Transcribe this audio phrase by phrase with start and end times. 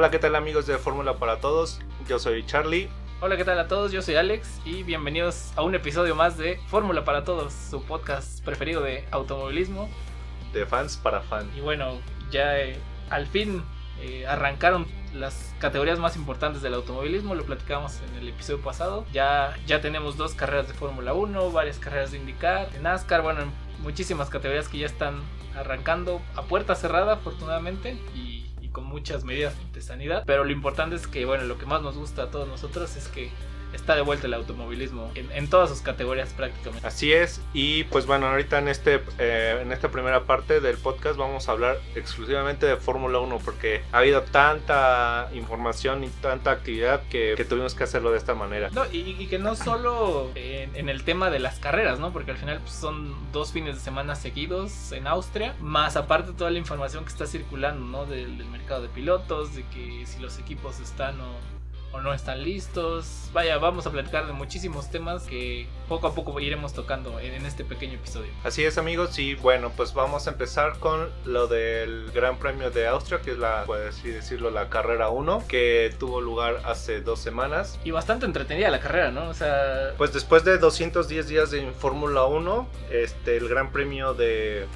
[0.00, 1.78] Hola, ¿qué tal amigos de Fórmula para Todos?
[2.08, 2.88] Yo soy Charlie.
[3.20, 3.92] Hola, ¿qué tal a todos?
[3.92, 8.42] Yo soy Alex y bienvenidos a un episodio más de Fórmula para Todos, su podcast
[8.42, 9.90] preferido de automovilismo.
[10.54, 11.50] De fans para fan.
[11.54, 12.78] Y bueno, ya eh,
[13.10, 13.62] al fin
[14.00, 19.04] eh, arrancaron las categorías más importantes del automovilismo, lo platicamos en el episodio pasado.
[19.12, 23.42] Ya, ya tenemos dos carreras de Fórmula 1, varias carreras de IndyCar, de NASCAR, bueno,
[23.80, 25.20] muchísimas categorías que ya están
[25.54, 28.39] arrancando a puerta cerrada afortunadamente y,
[28.80, 30.24] muchas medidas de sanidad.
[30.26, 33.08] Pero lo importante es que, bueno, lo que más nos gusta a todos nosotros es
[33.08, 33.30] que
[33.72, 36.86] está de vuelta el automovilismo en, en, todas sus categorías prácticamente.
[36.86, 41.16] Así es, y pues bueno, ahorita en, este, eh, en esta primera parte del podcast
[41.16, 47.02] vamos a hablar exclusivamente de Fórmula 1 porque ha habido tanta información y tanta actividad
[47.08, 48.70] que, que tuvimos que hacerlo de esta manera.
[48.70, 52.12] No, y, y, que no solo en, en, el tema de las carreras, ¿no?
[52.12, 56.50] Porque al final pues, son dos fines de semana seguidos en Austria, más aparte toda
[56.50, 58.06] la información que está circulando, ¿no?
[58.06, 61.59] Del, del mercado de pilotos, de que si los equipos están o
[61.92, 63.30] o no están listos.
[63.32, 67.46] Vaya, vamos a platicar de muchísimos temas que poco a poco iremos tocando en, en,
[67.46, 68.30] este pequeño episodio.
[68.44, 72.86] Así es amigos y bueno, pues vamos a empezar con lo del Gran Premio de
[72.86, 77.20] Austria, que es la, por así decirlo, la carrera 1, que tuvo lugar hace dos
[77.20, 77.78] semanas.
[77.84, 79.28] Y bastante entretenida la carrera, ¿no?
[79.28, 79.94] O sea...
[79.96, 84.66] Pues después de 210 días de Fórmula 1, este, el Gran Premio de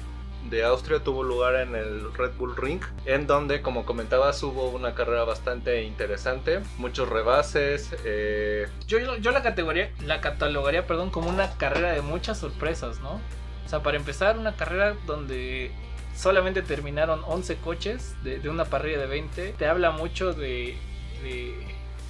[0.49, 4.93] de Austria tuvo lugar en el Red Bull Ring, en donde, como comentabas, hubo una
[4.93, 7.95] carrera bastante interesante, muchos rebases.
[8.03, 8.67] Eh...
[8.87, 13.19] Yo, yo la categoría, la catalogaría, perdón, como una carrera de muchas sorpresas, ¿no?
[13.65, 15.71] O sea, para empezar, una carrera donde
[16.15, 20.77] solamente terminaron 11 coches de, una parrilla de 20, te habla mucho de,
[21.23, 21.55] de,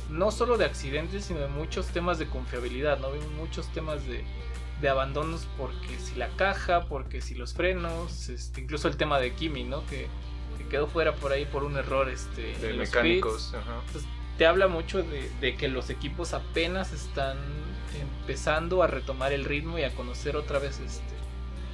[0.10, 3.10] no solo de accidentes, sino de muchos temas de confiabilidad, ¿no?
[3.38, 4.24] Muchos temas de,
[4.82, 9.34] de abandonos porque si la caja, porque si los frenos, este, incluso el tema de
[9.34, 9.86] Kimi, ¿no?
[9.86, 10.08] Que,
[10.58, 13.54] que, quedó fuera por ahí por un error este, de mecánicos.
[13.54, 17.38] Entonces, te habla mucho de, de, que los equipos apenas están
[18.00, 21.16] empezando a retomar el ritmo y a conocer otra vez este,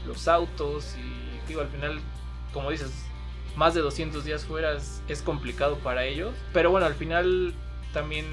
[0.06, 2.00] los autos y digo, al final,
[2.54, 2.92] como dices,
[3.56, 7.54] más de 200 días fuera es, es complicado para ellos, pero bueno, al final
[7.94, 8.26] también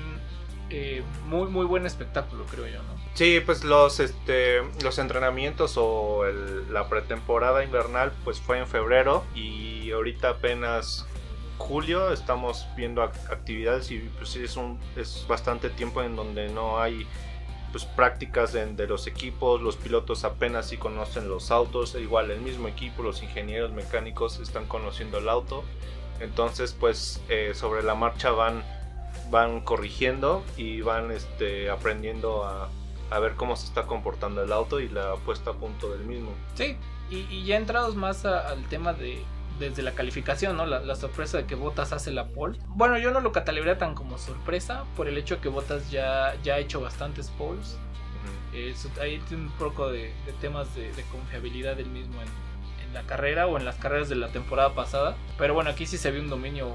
[0.70, 2.98] eh, muy muy buen espectáculo creo yo, ¿no?
[3.14, 6.24] Sí, pues los, este, los entrenamientos o
[6.70, 11.06] la pretemporada invernal pues fue en febrero y ahorita apenas
[11.58, 17.06] julio estamos viendo actividades y pues es, un, es bastante tiempo en donde no hay
[17.72, 22.68] pues prácticas de, los equipos, los pilotos apenas si conocen los autos, igual el mismo
[22.68, 25.64] equipo, los ingenieros mecánicos están conociendo el auto,
[26.20, 28.62] entonces pues eh, sobre la marcha van,
[29.30, 32.68] van corrigiendo y van este, aprendiendo a,
[33.10, 36.32] a ver cómo se está comportando el auto y la puesta a punto del mismo.
[36.54, 36.76] Sí,
[37.10, 39.22] y, y ya entrados más a, al tema de
[39.58, 40.66] desde la calificación, ¿no?
[40.66, 42.58] La, la, sorpresa de que Botas hace la pole.
[42.68, 46.34] Bueno, yo no lo catalogaría tan como sorpresa por el hecho de que Botas ya,
[46.42, 47.76] ya ha hecho bastantes poles.
[48.52, 48.72] Uh -huh.
[48.72, 52.28] eh, ahí tiene un poco de, de temas de, de, confiabilidad del mismo en,
[52.86, 55.16] en, la carrera o en las carreras de la temporada pasada.
[55.36, 56.72] Pero bueno, aquí sí se vio un dominio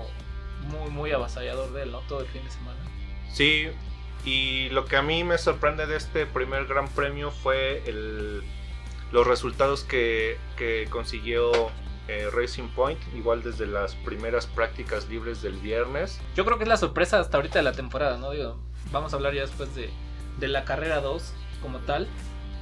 [0.64, 2.00] muy, muy avasallador de él, ¿no?
[2.02, 2.80] Todo el fin de semana.
[3.32, 3.68] Sí,
[4.26, 8.42] y lo que a mí me sorprende de este primer Gran Premio fue el,
[9.12, 11.72] los resultados que, que consiguió
[12.08, 16.20] eh, Racing Point, igual desde las primeras prácticas libres del viernes.
[16.36, 18.32] Yo creo que es la sorpresa hasta ahorita de la temporada, ¿no?
[18.32, 18.58] Digo,
[18.92, 19.90] vamos a hablar ya después de,
[20.40, 22.08] de la carrera 2 como tal.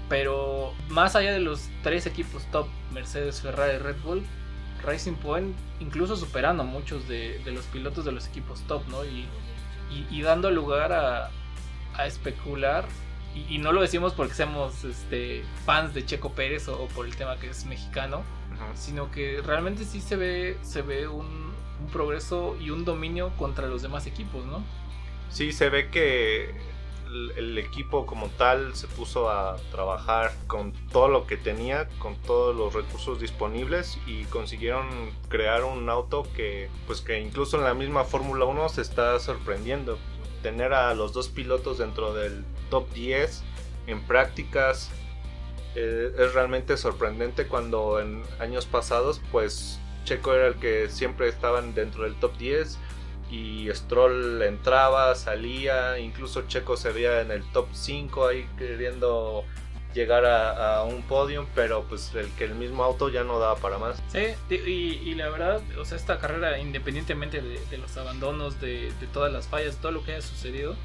[0.10, 4.26] Pero más allá de los tres equipos top, Mercedes, Ferrari, Red Bull,
[4.84, 9.04] Racing Point incluso superando a muchos de, de los pilotos de los equipos top, ¿no?
[9.06, 9.26] Y,
[9.92, 11.30] y, y dando lugar a,
[11.96, 12.86] a especular
[13.34, 17.06] y, y, no lo decimos porque seamos este, fans de Checo Pérez o, o, por
[17.06, 18.76] el tema que es mexicano, uh -huh.
[18.76, 23.68] sino que realmente sí se ve, se ve un, un, progreso y un dominio contra
[23.68, 24.64] los demás equipos, ¿no?
[25.30, 26.54] Sí, se ve que
[27.38, 32.56] el, equipo como tal se puso a trabajar con todo lo que tenía, con todos
[32.56, 34.88] los recursos disponibles y consiguieron
[35.30, 39.98] crear un auto que, pues que incluso en la misma Fórmula 1 se está sorprendiendo.
[40.42, 43.44] Tener a los dos pilotos dentro del top 10
[43.88, 44.90] en prácticas
[45.76, 51.74] eh, es realmente sorprendente cuando en años pasados pues Checo era el que siempre estaban
[51.74, 52.78] dentro del top 10
[53.32, 59.46] y Stroll entraba, salía, incluso Checo se veía en el top 5 ahí queriendo
[59.94, 63.78] llegar a, un podium, pero pues el que el mismo auto ya no daba para
[63.78, 64.02] más.
[64.12, 69.08] Sí, y, la verdad, o sea, esta carrera, independientemente de, de los abandonos, de, de,
[69.08, 70.76] todas las fallas, todo lo que haya sucedido,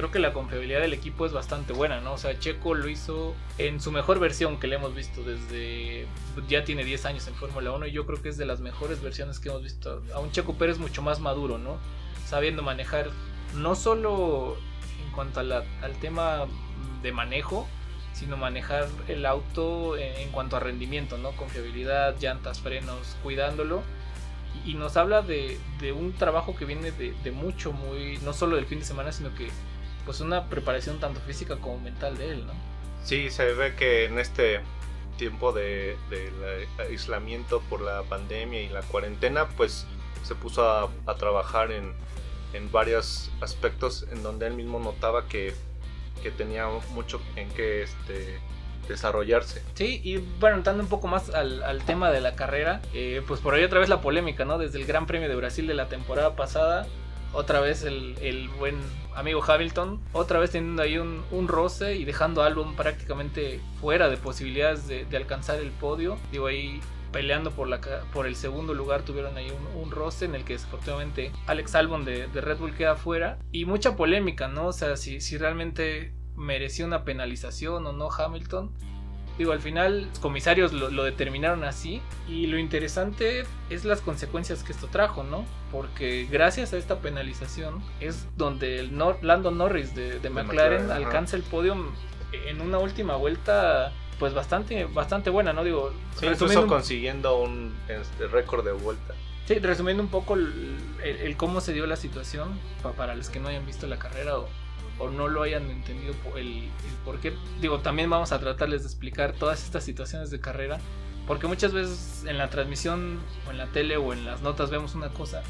[0.00, 2.14] creo que la confiabilidad del equipo es bastante buena, ¿no?
[2.14, 6.06] O sea, Checo lo hizo en su mejor versión que le hemos visto desde...
[6.48, 9.02] Ya tiene 10 años en Fórmula 1 y yo creo que es de las mejores
[9.02, 10.02] versiones que hemos visto.
[10.14, 11.76] A un Checo Pérez mucho más maduro, ¿no?
[12.24, 13.10] Sabiendo manejar
[13.54, 14.56] no solo
[15.04, 16.46] en cuanto a la, al tema
[17.02, 17.68] de manejo,
[18.14, 21.32] sino manejar el auto en, cuanto a rendimiento, ¿no?
[21.32, 23.82] Confiabilidad, llantas, frenos, cuidándolo.
[24.64, 28.56] Y nos habla de, de, un trabajo que viene de, de, mucho, muy, no solo
[28.56, 29.50] del fin de semana, sino que
[30.04, 32.52] pues una preparación tanto física como mental de él, ¿no?
[33.04, 34.60] Sí, se ve que en este
[35.16, 39.86] tiempo de, de aislamiento por la pandemia y la cuarentena, pues
[40.22, 41.92] se puso a, a trabajar en,
[42.52, 45.54] en varios aspectos en donde él mismo notaba que
[46.22, 48.38] que tenía mucho en que este,
[48.88, 49.62] desarrollarse.
[49.74, 53.40] Sí, y bueno, entrando un poco más al, al tema de la carrera, eh, pues
[53.40, 54.58] por ahí otra vez la polémica, ¿no?
[54.58, 56.86] Desde el Gran Premio de Brasil de la temporada pasada,
[57.32, 58.76] otra vez el, el buen
[59.14, 64.08] amigo Hamilton, otra vez teniendo ahí un, un, roce y dejando a Albon prácticamente fuera
[64.08, 66.18] de posibilidades de, alcanzar el podio.
[66.32, 66.80] Digo, ahí
[67.12, 67.80] peleando por, la,
[68.12, 72.04] por el segundo lugar tuvieron ahí un, un roce en el que desafortunadamente Alex Albon
[72.04, 74.68] de, Red Bull queda fuera y mucha polémica, ¿no?
[74.68, 78.72] O sea, si, si realmente merecía una penalización o no Hamilton.
[79.40, 84.62] Digo, al final los comisarios lo, lo, determinaron así y lo interesante es las consecuencias
[84.62, 85.46] que esto trajo, ¿no?
[85.72, 90.82] Porque gracias a esta penalización es donde el Nor Lando Norris de, de, de McLaren,
[90.82, 91.74] McLaren alcanza el podio
[92.32, 95.64] en una última vuelta pues bastante bastante buena, ¿no?
[95.64, 99.14] Digo, sí, incluso consiguiendo un este, récord de vuelta.
[99.46, 102.60] Sí, resumiendo un poco el, el, el, cómo se dio la situación,
[102.94, 104.48] para los que no hayan visto la carrera o,
[105.00, 106.68] o no lo hayan entendido el,
[107.24, 107.38] el.
[107.60, 110.78] Digo, también vamos a tratarles de explicar todas estas situaciones de carrera,
[111.26, 113.18] porque muchas veces en la transmisión
[113.48, 115.42] o en la tele o en las notas vemos una cosa,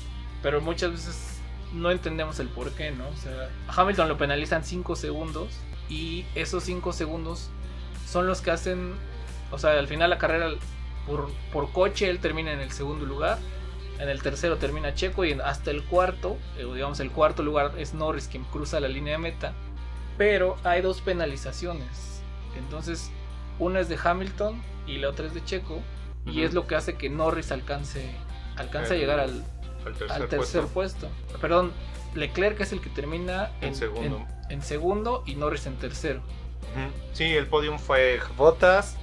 [0.43, 1.41] pero muchas veces
[1.73, 3.09] no entendemos el por qué, ¿no?
[3.09, 5.49] O sea, Hamilton lo penalizan 5 segundos
[5.89, 7.51] y esos 5 segundos
[8.07, 8.95] son los que hacen,
[9.51, 10.51] o sea, al final la carrera
[11.07, 13.39] por, por coche él termina en el segundo lugar,
[14.01, 17.95] en el tercero termina Checo y hasta el cuarto, eh, digamos el cuarto lugar es
[17.95, 19.53] Norris quien cruza la línea de meta,
[20.17, 22.23] pero hay dos penalizaciones,
[22.57, 23.11] entonces
[23.59, 25.81] una es de Hamilton y la otra es de Checo uh
[26.27, 26.33] -huh.
[26.33, 28.11] y es lo que hace que Norris alcance,
[28.57, 29.45] alcance el, a llegar al,
[29.85, 31.09] al tercer, al tercer puesto.
[31.09, 31.39] puesto.
[31.41, 31.73] Perdón,
[32.15, 34.17] Leclerc es el que termina en, en segundo.
[34.49, 36.23] En, en segundo y Norris en tercero.
[37.13, 38.97] Sí, el podium fue Bottas,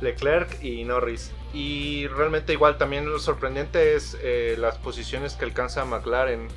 [0.00, 1.32] Leclerc y Norris.
[1.54, 6.48] Y realmente igual también lo sorprendente es eh, las posiciones que alcanza McLaren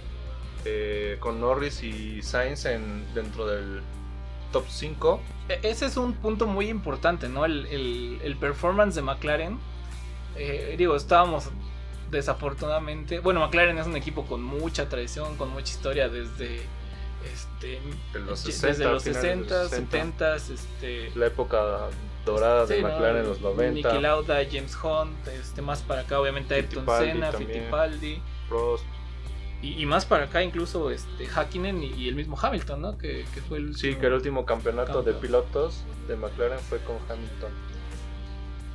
[0.66, 3.82] eh, con Norris y Sainz en, dentro del
[4.52, 5.22] top 5.
[5.50, 7.46] E, ese es un punto muy importante, ¿no?
[7.46, 9.60] El, el, el performance de McLaren.
[10.36, 11.50] Eh, digo, estábamos
[12.10, 13.20] desafortunadamente...
[13.20, 16.62] Bueno, McLaren es un equipo con mucha tradición, con mucha historia desde
[17.34, 17.80] este,
[18.14, 21.90] de los 60, desde los 60, 70, este, la época
[22.28, 23.90] dorada de sí, McLaren en los 90.
[23.90, 28.86] Niki Lauda, James Hunt, este, más para acá obviamente Ayrton Senna, Fittipaldi, Prost.
[29.62, 32.98] Y, y, más para acá incluso este Hakkinen y, y el mismo Hamilton, ¿no?
[33.00, 36.98] Que, que, fue el Sí, que el último campeonato de pilotos de McLaren fue con
[37.10, 37.52] Hamilton.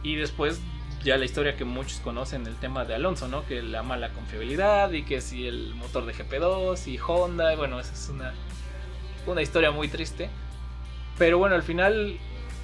[0.03, 0.61] Y después
[1.05, 3.45] ya la historia que muchos conocen, el tema de Alonso, ¿no?
[3.47, 7.93] Que la mala confiabilidad y que si el motor de GP2 y Honda, bueno, esa
[7.93, 8.33] es una,
[9.27, 10.31] una historia muy triste.
[11.19, 12.19] Pero bueno, al final,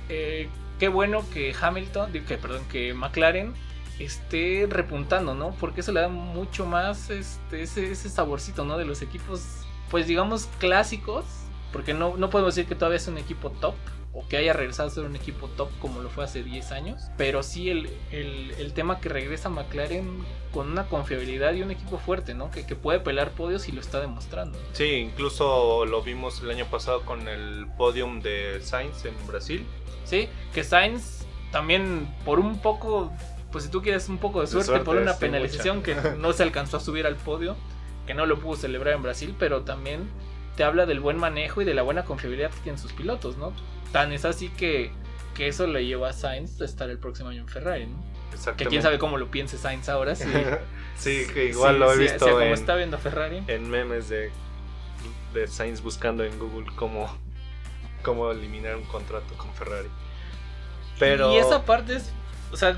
[0.09, 3.55] eh, qué bueno que Hamilton, que perdón, que McLaren
[3.99, 5.53] esté repuntando, ¿no?
[5.59, 8.79] Porque eso le da mucho más este, ese, saborcito, ¿no?
[8.79, 11.25] De los equipos, pues digamos, clásicos.
[11.73, 13.75] Porque no, no podemos decir que todavía es un equipo top,
[14.19, 17.03] o que haya regresado a ser un equipo top como lo fue hace 10 años,
[17.17, 22.35] pero sí el, el, tema que regresa McLaren con una confiabilidad y un equipo fuerte,
[22.35, 22.51] ¿no?
[22.51, 24.59] Que, que, puede pelear podios y lo está demostrando.
[24.73, 29.65] Sí, incluso lo vimos el año pasado con el podium de Sainz en Brasil.
[30.09, 33.13] Sí, que Sainz también por un poco,
[33.53, 36.79] pues si tú quieres un poco de suerte, por una penalización que no se alcanzó
[36.79, 37.57] a subir al podio,
[38.07, 40.09] que no lo pudo celebrar en Brasil, pero también
[40.57, 43.53] te habla del buen manejo y de la buena confiabilidad que tienen sus pilotos, ¿no?
[43.93, 44.93] Tan es así que,
[45.35, 48.03] que eso le llevó a Sainz a estar el próximo año en Ferrari, ¿no?
[48.57, 50.15] Que quién sabe cómo lo piense Sainz ahora.
[50.15, 50.25] Si,
[50.97, 52.41] sí, que igual lo he sí, visto.
[52.41, 53.43] En, está viendo Ferrari.
[53.47, 54.31] En memes de,
[55.35, 57.15] de Sainz buscando en Google cómo,
[58.03, 59.89] cómo eliminar un contrato con Ferrari.
[60.99, 62.11] Pero Y esa parte es,
[62.53, 62.77] o sea,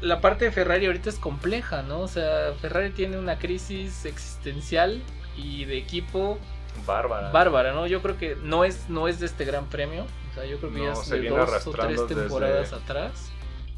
[0.00, 2.00] la parte de Ferrari ahorita es compleja, ¿no?
[2.00, 5.02] O sea, Ferrari tiene una crisis existencial
[5.36, 6.38] y de equipo
[6.86, 7.30] bárbara.
[7.30, 7.86] bárbara, ¿no?
[7.86, 10.04] Yo creo que no es, no es de este gran premio.
[10.30, 13.30] O sea, yo creo que No, ya se es de dos o tres temporadas atrás.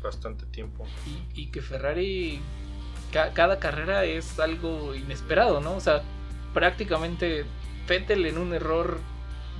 [0.02, 0.84] Bastante tiempo.
[1.34, 2.40] Y, y que Ferrari,
[3.12, 5.74] ca- cada carrera es algo inesperado, ¿no?
[5.74, 6.02] O sea,
[6.52, 7.44] prácticamente
[7.88, 8.98] Vettel en un error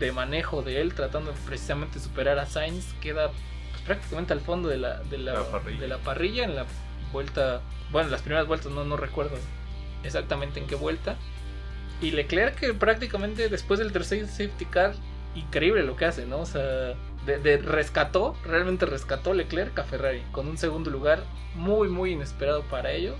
[0.06, 3.30] de manejo de él, tratando precisamente de superar a Sainz, queda
[3.70, 5.42] pues, prácticamente al fondo de la, de, la,
[5.78, 6.66] de la parrilla en la
[7.12, 9.36] vuelta, bueno, las primeras vueltas no, no recuerdo
[10.04, 11.16] exactamente en qué vuelta.
[12.00, 14.94] Y Leclerc que prácticamente después del tercer safety car,
[15.34, 16.40] increíble lo que hace, ¿no?
[16.40, 16.60] O sea,
[17.26, 21.22] de, de- rescató, realmente rescató Leclerc a Ferrari con un segundo lugar
[21.54, 23.16] muy, muy inesperado para ellos.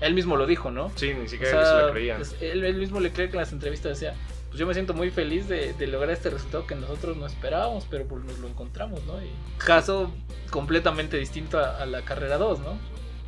[0.00, 0.92] Él mismo lo dijo, ¿no?
[0.94, 2.16] Sí, ni O siquiera sea, se lo creían.
[2.18, 4.14] pues, él, él mismo Leclerc en las entrevistas decía,
[4.58, 7.86] pues yo me siento muy feliz de, de lograr este resultado que nosotros no esperábamos,
[7.88, 9.22] pero pues nos lo encontramos, ¿no?
[9.22, 10.10] Y caso
[10.50, 12.76] completamente distinto a, a la carrera 2, ¿no?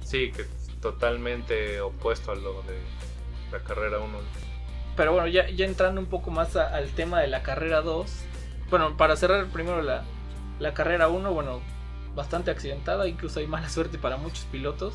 [0.02, 0.44] Sí, que
[0.80, 2.80] totalmente opuesto a lo de
[3.52, 4.18] la carrera 1.
[4.96, 8.10] Pero bueno, ya, ya entrando un poco más a- al tema de la carrera 2.
[8.68, 10.02] Bueno, para cerrar primero la,
[10.58, 11.60] la carrera 1, bueno,
[12.16, 14.94] bastante accidentada, incluso hay mala suerte para muchos pilotos.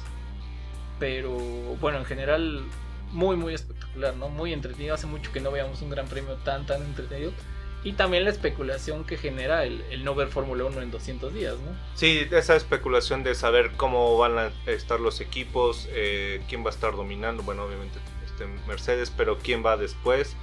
[0.99, 1.31] Pero
[1.79, 2.61] bueno, en general,
[3.15, 4.29] muy, muy espectacular, ¿no?
[4.29, 4.93] Muy entretenido.
[4.93, 7.31] Hace mucho que no veíamos un gran premio tan, tan entretenido.
[7.84, 11.72] Y también la especulación que genera el, no ver Fórmula 1 en 200 días, ¿no?
[11.93, 16.74] Sí, esa especulación de saber cómo van a estar los equipos, eh, quién va a
[16.74, 20.36] estar dominando, bueno, obviamente este Mercedes, pero quién va después,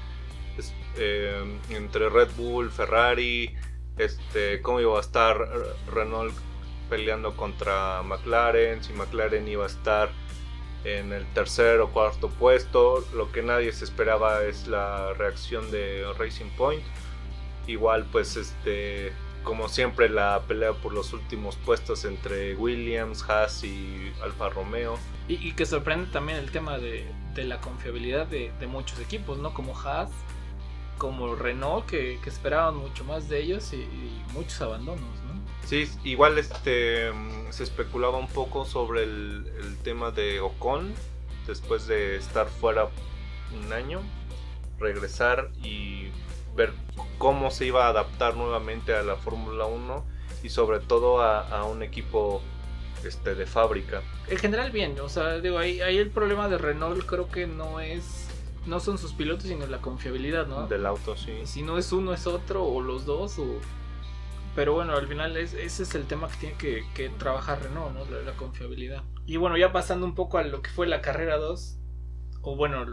[0.57, 3.57] Es, eh, entre Red Bull, Ferrari,
[3.99, 5.37] este, cómo iba a estar
[5.93, 6.35] Renault
[6.88, 10.11] peleando contra McLaren, si McLaren iba a estar
[10.85, 16.05] en el tercer o cuarto puesto, lo que nadie se esperaba es la reacción de
[16.19, 16.83] Racing Point.
[17.67, 19.12] Igual pues este
[19.45, 24.99] como siempre la pelea por los últimos puestos entre Williams, Haas y Alfa Romeo.
[25.29, 29.39] Y, y que sorprende también el tema de, de la confiabilidad de, de muchos equipos,
[29.39, 29.53] ¿no?
[29.53, 30.11] Como Haas,
[30.99, 35.22] como Renault, que, que esperaban mucho más de ellos y, y muchos abandonos, ¿no?
[35.64, 40.92] Sí, igual este mm, se especulaba un poco sobre el, el tema de Ocon
[41.47, 42.88] después de estar fuera
[43.54, 44.00] un año,
[44.78, 46.09] regresar y
[46.54, 46.73] ver
[47.19, 50.04] cómo se iba a adaptar nuevamente a la Fórmula 1
[50.42, 52.42] y sobre todo a, a un equipo
[53.04, 54.02] este de fábrica.
[54.28, 57.81] En general bien, o sea, digo, ahí, ahí el problema de Renault creo que no
[57.81, 58.28] es,
[58.66, 60.66] no son sus pilotos, sino la confiabilidad, ¿no?
[60.66, 61.40] Del auto, sí.
[61.45, 63.61] Si no es uno, es otro, o los dos, o...
[64.54, 67.94] Pero bueno, al final es- ese es el tema que tiene que, que trabajar Renault,
[67.94, 68.04] ¿no?
[68.04, 69.02] La, la confiabilidad.
[69.26, 71.78] Y bueno, ya pasando un poco a lo que fue la carrera 2,
[72.42, 72.85] o bueno,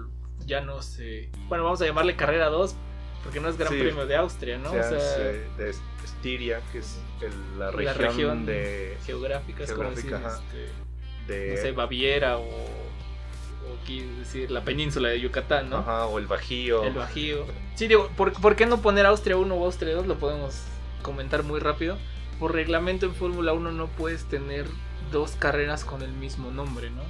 [0.45, 1.31] ya no sé...
[1.49, 2.75] Bueno, vamos a llamarle carrera 2,
[3.23, 3.79] porque no es Gran Sí.
[3.79, 4.69] Premio de Austria, ¿no?
[4.71, 5.69] Sea, o sea, es, de
[6.05, 11.55] Estiria, que es el- la, la región de, geográfica, es como decir, geográfica, este, de-
[11.55, 15.77] no sé, Baviera o, o quiero decir la península de Yucatán, ¿no?
[15.79, 16.83] ajá, o el Bajío.
[16.85, 17.45] El Bajío.
[17.75, 20.07] Sí, digo, ¿por, por qué no poner Austria 1 o Austria 2?
[20.07, 20.61] Lo podemos
[21.01, 21.97] comentar muy rápido.
[22.39, 24.65] Por reglamento en Fórmula 1 no puedes tener
[25.11, 27.03] dos carreras con el mismo nombre, ¿no?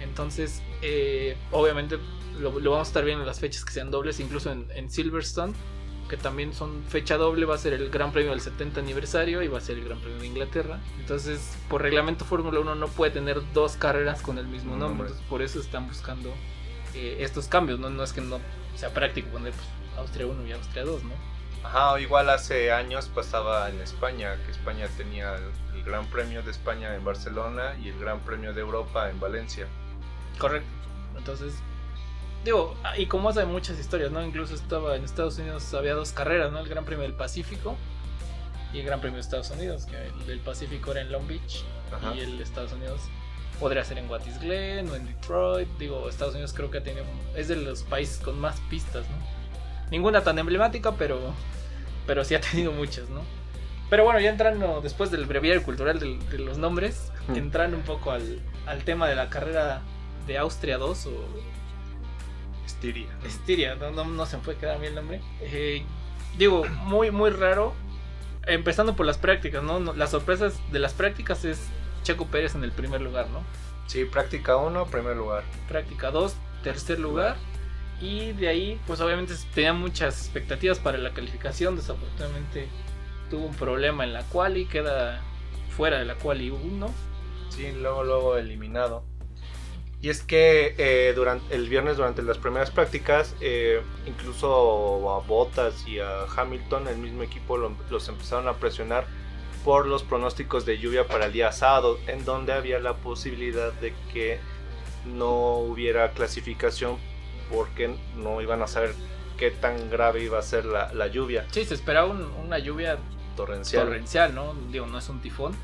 [0.00, 1.98] Entonces, eh, obviamente
[2.38, 4.90] lo, lo vamos a estar viendo en las fechas que sean dobles, incluso en, en
[4.90, 5.52] Silverstone,
[6.08, 9.48] que también son fecha doble, va a ser el Gran Premio del 70 aniversario y
[9.48, 10.80] va a ser el Gran Premio de Inglaterra.
[10.98, 14.88] Entonces, por reglamento Fórmula 1 no puede tener dos carreras con el mismo nombre.
[14.88, 15.06] Nombre.
[15.06, 16.34] Entonces, por eso están buscando
[16.94, 17.90] eh, estos cambios, ¿no?
[17.90, 18.40] No es que no
[18.74, 19.66] sea práctico poner pues,
[19.98, 21.12] Austria 1 y Austria 2, ¿no?
[21.64, 25.50] Ajá, igual hace años pasaba en España, que España tenía el,
[25.84, 29.66] Gran Premio de España en Barcelona y el Gran Premio de Europa en Valencia.
[30.38, 30.68] Correcto.
[31.16, 31.54] Entonces,
[32.44, 34.22] digo, y como hace muchas historias, ¿no?
[34.22, 36.58] Incluso estaba en Estados Unidos, había dos carreras, ¿no?
[36.58, 37.76] El Gran Premio del Pacífico
[38.74, 41.64] y el Gran Premio de Estados Unidos, que el del Pacífico era en Long Beach
[41.92, 42.14] Ajá.
[42.14, 43.00] y el de Estados Unidos
[43.58, 45.68] podría ser en Wattis Glen o en Detroit.
[45.78, 47.04] Digo, Estados Unidos creo que ha tenido,
[47.36, 49.39] es de los países con más pistas, ¿no?
[49.90, 51.18] Ninguna tan emblemática, pero,
[52.06, 53.22] pero sí ha tenido muchas, ¿no?
[53.88, 57.36] Pero bueno, ya entrando después del breviario cultural del- de, los nombres, Mm.
[57.36, 59.82] entrando un poco al, al tema de la carrera
[60.26, 61.10] de Austria 2 o
[62.64, 63.08] Estiria.
[63.24, 65.20] Estiria, no, no, no se me puede quedar bien el nombre.
[65.40, 65.82] Eh,
[66.38, 67.74] digo, muy, muy raro.
[68.46, 69.80] Empezando por las prácticas, ¿no?
[69.80, 71.60] No, Las sorpresas de las prácticas es
[72.04, 73.42] Checo Pérez en el primer lugar, ¿no?
[73.86, 75.42] Sí, práctica 1, primer lugar.
[75.68, 77.36] Práctica 2, tercer lugar.
[78.00, 81.76] Y de ahí, pues obviamente tenía muchas expectativas para la calificación.
[81.76, 82.66] Desafortunadamente
[83.28, 85.20] tuvo un problema en la quali, queda
[85.76, 86.90] fuera de la quali 1.
[87.50, 89.04] Sí, luego, luego eliminado.
[90.02, 95.86] Y es que eh, durante el viernes, durante las primeras prácticas, eh, incluso a Bottas
[95.86, 99.04] y a Hamilton, el mismo equipo, lo- los empezaron a presionar
[99.62, 103.92] por los pronósticos de lluvia para el día sábado, en donde había la posibilidad de
[104.10, 104.40] que
[105.04, 106.96] no hubiera clasificación
[107.50, 108.94] porque no iban a saber
[109.36, 112.98] qué tan grave iba a ser la, la lluvia Sí, se esperaba un- una lluvia
[113.36, 113.84] torrencial.
[113.86, 114.54] torrencial, ¿no?
[114.70, 115.54] Digo, no es un tifón.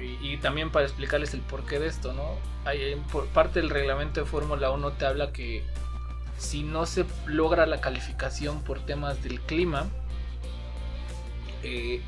[0.00, 2.36] Y, y también para explicarles el porqué de esto, ¿no?
[2.64, 5.62] Hay, por parte del reglamento de Fórmula 1 te habla que
[6.38, 9.86] si no se logra la calificación por temas del clima,
[11.62, 12.00] eh,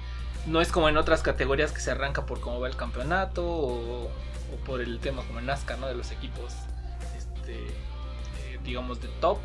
[0.46, 4.04] no es como en otras categorías que se arranca por cómo va el campeonato o,
[4.04, 5.86] o por el tema como en NASCAR, ¿no?
[5.86, 6.54] De los equipos,
[7.16, 7.66] este,
[8.68, 9.38] digamos, de top,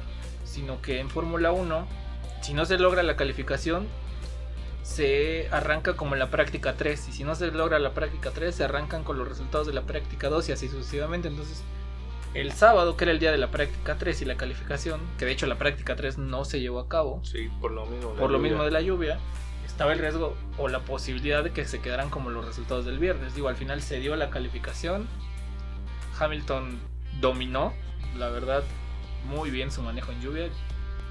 [0.46, 1.88] sino que en Fórmula 1,
[2.42, 3.88] si no se logra la calificación,
[4.84, 8.54] se arranca como en la práctica 3 y si no se logra la práctica 3
[8.54, 11.64] se arrancan con los resultados de la práctica 2 y así sucesivamente entonces
[12.34, 15.32] el sábado que era el día de la práctica 3 y la calificación que de
[15.32, 18.12] hecho la práctica 3 no se llevó a cabo Sí, por lo mismo.
[18.14, 18.50] la por lo lluvia.
[18.52, 19.20] mismo de la lluvia
[19.66, 23.36] estaba el riesgo o la posibilidad de que se quedaran como los resultados del viernes
[23.36, 25.08] digo al final se dio la calificación
[26.20, 26.78] Hamilton
[27.22, 27.72] dominó
[28.18, 28.64] la verdad
[29.26, 30.50] muy bien su manejo en lluvia.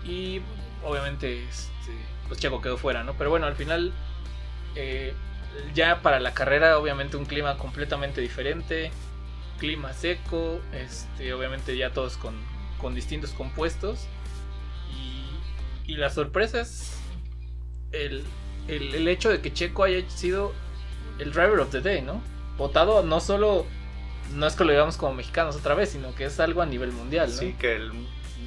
[0.04, 0.40] Y
[0.84, 1.92] obviamente este,
[2.28, 3.92] pues Checo quedó fuera no pero bueno al final
[4.74, 5.14] eh,
[5.74, 8.90] ya para la carrera obviamente un clima completamente diferente
[9.58, 12.34] clima seco este obviamente ya todos con,
[12.82, 14.06] con distintos compuestos.
[15.86, 16.98] Y, y la sorpresa es
[17.92, 18.24] el,
[18.68, 20.52] el, el hecho de que Checo haya sido
[21.18, 22.20] el driver of the day, ¿no?
[22.58, 23.64] Votado no solo,
[24.34, 26.92] no es que lo digamos como mexicanos otra vez, sino que es algo a nivel
[26.92, 27.36] mundial, ¿no?
[27.36, 27.78] Sí, que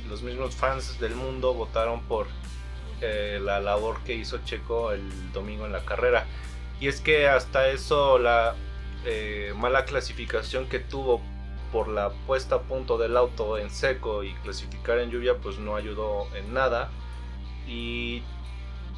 [0.10, 2.28] los mismos fans del mundo votaron por
[3.02, 6.26] eh, la labor que hizo Checo el domingo en la carrera.
[6.80, 8.56] Y es que hasta eso la
[9.06, 11.22] eh, mala clasificación que tuvo
[11.72, 15.76] por la puesta a punto del auto en seco y clasificar en lluvia pues no
[15.76, 16.90] ayudó en nada.
[17.68, 18.24] Y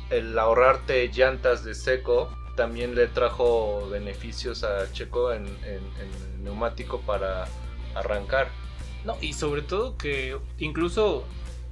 [0.10, 6.44] el ahorrarte llantas de seco también le trajo beneficios a Checo en, en- en el
[6.44, 7.46] neumático para
[7.96, 8.50] arrancar.
[9.06, 11.24] No, y sobre todo que incluso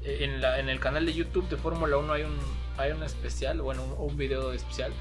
[0.03, 2.37] eh, en, la, en el canal de YouTube de Fórmula 1 hay un,
[2.77, 4.93] hay un especial, bueno, un, un video especial,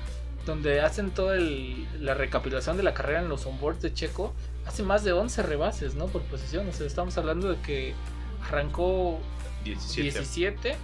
[0.44, 4.34] donde hacen toda la recapitulación de la carrera en los onboards de Checo.
[4.66, 6.06] Hace más de 11 rebases, ¿no?
[6.06, 6.68] Por posición.
[6.68, 7.94] O sea, estamos hablando de que
[8.42, 9.20] arrancó
[9.64, 10.02] 17.
[10.02, 10.76] 17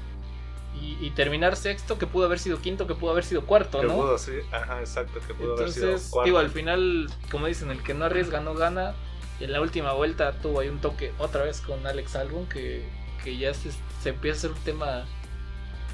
[0.73, 3.87] y, y terminar sexto, que pudo haber sido quinto, que pudo haber sido cuarto, Que
[3.87, 3.95] ¿no?
[3.97, 6.25] pudo ser, ajá, exacto, que pudo haber Entonces, sido cuarto.
[6.25, 8.95] digo, al final, como dicen, el que no arriesga no gana.
[9.39, 12.93] Y en la última vuelta tuvo ahí un toque otra vez con Alex Albon que,
[13.25, 13.71] que ya se,
[14.03, 15.09] se empieza a hacer un tema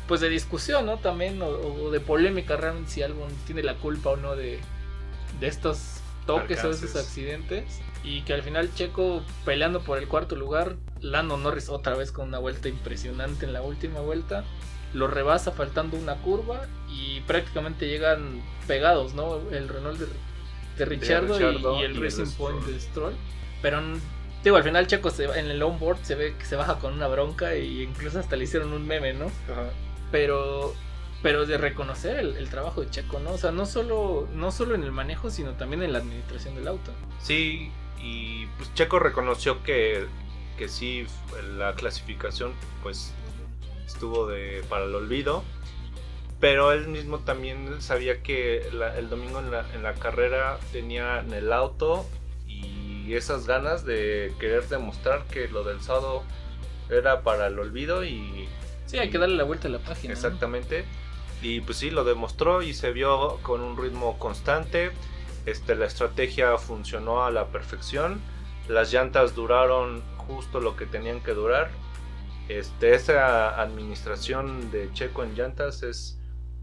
[0.06, 0.98] pues de discusión, ¿no?
[0.98, 4.60] También, o, o de polémica realmente si Albon tiene la culpa o no de,
[5.40, 6.82] de estos toques o Alcances.
[6.90, 7.84] esos accidentes.
[8.02, 10.76] Y que al final Checo peleando por el cuarto lugar,
[11.10, 14.44] Lando Norris otra vez con una vuelta impresionante en la última vuelta.
[14.94, 19.40] Lo rebasa faltando una curva y prácticamente llegan pegados, ¿no?
[19.50, 20.06] El Renault de,
[20.78, 23.14] de Richardo, y- Richardo y, el y Racing Point de Stroll.
[23.62, 23.80] Pero
[24.44, 26.92] digo, al final Checo se va- en el onboard se ve que se baja con
[26.94, 29.26] una bronca y incluso hasta le hicieron un meme, ¿no?
[29.50, 29.70] Ajá.
[30.12, 30.74] Pero
[31.22, 33.32] pero de reconocer el, el trabajo de Checo, ¿no?
[33.32, 36.68] O sea, no solo no solo en el manejo, sino también en la administración del
[36.68, 36.92] auto.
[37.20, 40.06] Sí, y pues Checo reconoció que,
[40.56, 41.06] que sí,
[41.56, 43.12] la clasificación pues
[43.86, 45.44] estuvo de, para el olvido.
[46.40, 51.20] Pero él mismo también sabía que la- el domingo en la, en la carrera tenía
[51.20, 52.04] en el auto
[52.46, 56.24] y esas ganas de querer demostrar que lo del sábado
[56.90, 58.48] era para el olvido y
[58.86, 60.12] Sí, hay que darle la vuelta a la página.
[60.12, 60.18] ¿no?
[60.18, 60.84] Exactamente.
[61.42, 64.92] Y pues sí, lo demostró y se vio con un ritmo constante.
[65.44, 68.20] Este, la estrategia funcionó a la perfección.
[68.68, 71.70] Las llantas duraron justo lo que tenían que durar.
[72.48, 76.18] Este, esa administración de Checo en llantas es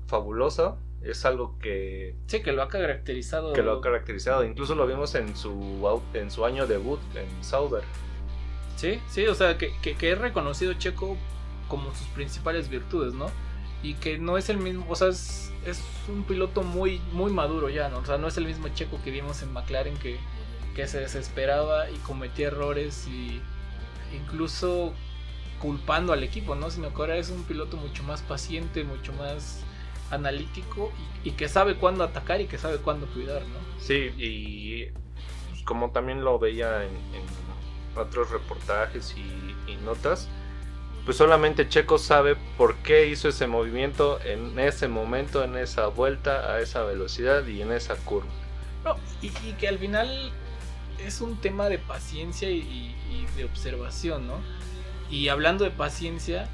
[0.08, 0.76] fabulosa.
[1.02, 3.52] Es algo que, Sí, que lo ha caracterizado.
[3.52, 4.45] que lo ha caracterizado.
[4.45, 7.84] Incluso lo vimos en su, en su año debut en Sauber.
[8.78, 11.17] Sí, sí, o sea, que, que, que es reconocido Checo
[11.67, 13.30] como sus principales virtudes, ¿no?
[13.82, 17.69] Y que no es el mismo, o sea, es, es un piloto muy, muy maduro
[17.69, 17.97] ya, ¿no?
[17.99, 20.17] O sea, no es el mismo Checo que vimos en McLaren que,
[20.73, 23.41] que se desesperaba y cometía errores y
[24.13, 24.93] incluso
[25.60, 26.69] culpando al equipo, ¿no?
[26.69, 29.62] Sino que ahora es un piloto mucho más paciente, mucho más
[30.12, 30.91] analítico
[31.23, 33.60] y, y que sabe cuándo atacar y que sabe cuándo cuidar, ¿no?
[33.80, 34.86] Sí, y
[35.49, 40.28] pues, como también lo veía en, en otros reportajes y, y notas,
[41.06, 46.54] pues solamente Checo sabe por qué hizo ese movimiento en ese momento, en esa vuelta,
[46.54, 48.30] a esa velocidad y en esa curva.
[48.84, 50.32] No, y, y que al final
[51.05, 54.39] es un tema de paciencia y, y- y de observación, ¿no?
[55.09, 56.47] Y hablando de paciencia,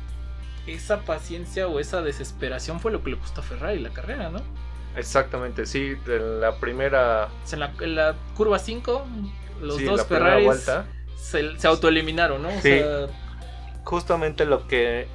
[0.68, 4.42] esa paciencia o esa desesperación fue lo que le costó a Ferrari la carrera, ¿no?
[4.96, 9.06] Exactamente, sí, de la primera, O sea, en, la, en la curva 5,
[9.62, 10.86] los sí, dos Ferraris vuelta,
[11.18, 12.50] se, se autoeliminaron, ¿no?
[12.50, 12.62] O, Sí.
[12.80, 13.08] sea,
[13.84, 15.08] justamente lo que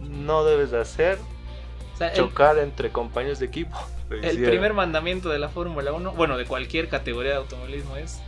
[0.00, 1.18] no debes de hacer,
[1.94, 3.76] o sea, el, chocar entre compañeros de equipo.
[4.10, 8.20] el primer mandamiento de la Fórmula 1, bueno, de cualquier categoría de automovilismo es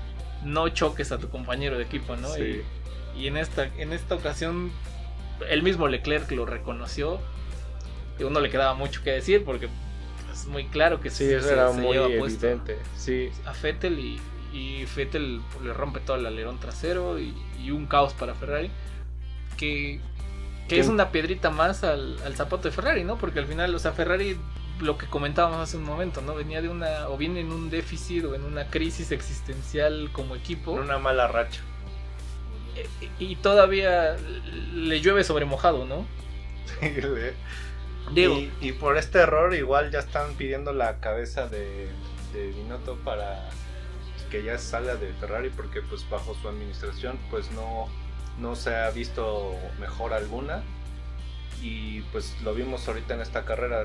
[0.44, 2.28] no choques a tu compañero de equipo, ¿no?
[2.28, 2.62] sí,
[3.16, 4.70] Y, y en, esta, en esta ocasión,
[5.48, 7.20] el mismo Leclerc lo reconoció.
[8.18, 9.68] Y uno le quedaba mucho que decir porque
[10.32, 12.78] es muy claro que sí, se- eso se- era se muy lleva puesto evidente.
[12.96, 14.20] Sí, a Fettel y,
[14.52, 18.70] y Fettel le rompe todo el alerón trasero y, y un caos para Ferrari.
[19.56, 20.00] Que,
[20.68, 23.16] que Que- es una piedrita más al, al zapato de Ferrari, ¿no?
[23.18, 24.36] Porque al final, o sea, Ferrari,
[24.80, 26.34] lo que comentábamos hace un momento, ¿no?
[26.34, 30.82] Venía de una, o viene en un déficit o en una crisis existencial como equipo.
[30.82, 31.62] una mala racha.
[32.74, 36.12] eh, Y todavía le llueve sobre mojado, ¿no?
[38.06, 42.00] Digo, y, y por este error igual ya están pidiendo la cabeza de,
[42.32, 43.56] de Binotto para
[44.30, 47.94] que ya salga de Ferrari porque pues bajo su administración pues no,
[48.36, 50.70] no se ha visto mejor alguna
[51.60, 53.84] y pues lo vimos ahorita en esta carrera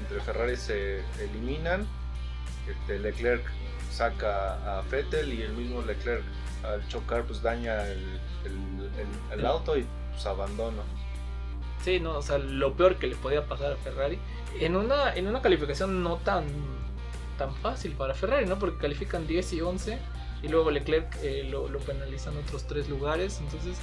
[0.00, 1.86] entre Ferrari se eliminan
[2.68, 3.44] este, Leclerc
[3.90, 6.22] saca a Vettel y el mismo Leclerc
[6.64, 7.98] al chocar pues daña el,
[8.44, 8.90] el-
[9.32, 10.82] el- el auto y pues abandona
[11.84, 14.16] Sí, no, o sea, lo peor que le podía pasar a Ferrari
[14.60, 16.44] en una, en una calificación no tan,
[17.38, 18.56] tan fácil para Ferrari, ¿no?
[18.56, 19.98] Porque califican 10 y 11
[20.44, 23.40] y luego Leclerc eh, lo, lo penalizan otros tres lugares.
[23.40, 23.78] Entonces,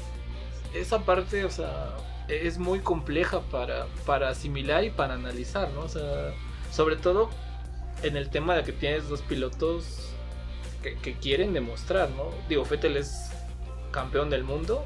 [0.73, 1.89] esa parte, o sea,
[2.29, 5.81] es muy compleja para, para asimilar y para analizar, ¿no?
[5.81, 6.33] O sea,
[6.71, 7.29] sobre todo
[8.03, 10.11] en el tema de que tienes dos pilotos
[10.81, 12.31] que, quieren demostrar, ¿no?
[12.47, 13.31] Digo, Vettel es
[13.91, 14.85] campeón del mundo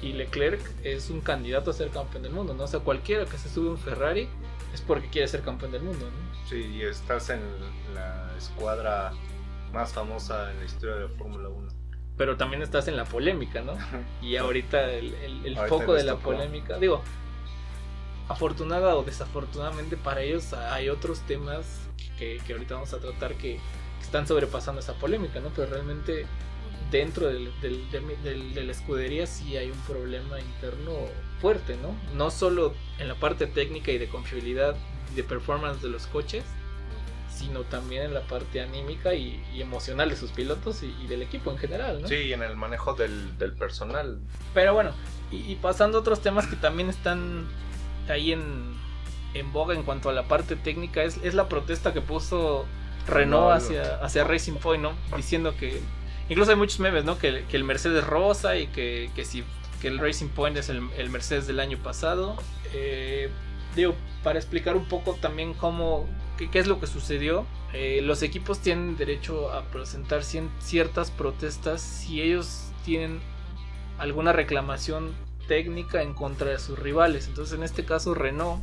[0.00, 2.64] y Leclerc es un candidato a ser campeón del mundo, ¿no?
[2.64, 4.28] O sea, cualquiera que se sube un Ferrari
[4.72, 6.48] es porque quiere ser campeón del mundo, ¿no?
[6.48, 7.40] Sí, y estás en
[7.94, 9.12] la escuadra
[9.72, 11.81] más famosa en la historia de la Fórmula 1.
[12.16, 13.74] Pero también estás en la polémica, ¿no?
[14.20, 16.24] Y ahorita el, el- el Ahorita foco de la tocó.
[16.24, 17.02] polémica, digo,
[18.28, 21.80] afortunada o desafortunadamente para ellos hay otros temas
[22.18, 23.56] que, que ahorita vamos a tratar que,
[23.98, 25.48] que están sobrepasando esa polémica, ¿no?
[25.50, 26.26] Pero realmente
[26.90, 30.92] dentro del, del- del- del- de la escudería sí hay un problema interno
[31.40, 31.94] fuerte, ¿no?
[32.14, 34.76] No solo en la parte técnica y de confiabilidad
[35.12, 36.44] y de performance de los coches,
[37.42, 41.22] sino también en la parte anímica y, y emocional de sus pilotos y, y del
[41.22, 42.08] equipo en general, ¿no?
[42.08, 44.18] Sí, y en el manejo del, del personal.
[44.54, 44.92] Pero bueno,
[45.30, 47.46] y, y pasando a otros temas que también están
[48.08, 48.74] ahí en,
[49.34, 52.64] en boga en cuanto a la parte técnica, es, es la protesta que puso
[53.06, 54.92] Renault hacia, hacia Racing Point, ¿no?
[55.16, 55.80] Diciendo que,
[56.28, 57.18] incluso hay muchos memes, ¿no?
[57.18, 59.44] Que, el- que el Mercedes rosa y que, que si
[59.80, 62.36] que el Racing Point es el, el Mercedes del año pasado.
[62.72, 63.28] Eh,
[63.74, 68.60] digo, para explicar un poco también cómo, qué, es lo que sucedió, eh, los equipos
[68.60, 73.20] tienen derecho a presentar ciertas protestas si ellos tienen
[73.98, 75.12] alguna reclamación
[75.46, 77.28] técnica en contra de sus rivales.
[77.28, 78.62] Entonces, en este caso, Renault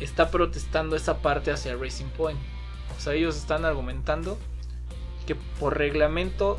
[0.00, 2.38] está protestando esa parte hacia Racing Point.
[2.96, 4.38] O sea, ellos están argumentando
[5.26, 6.58] que por reglamento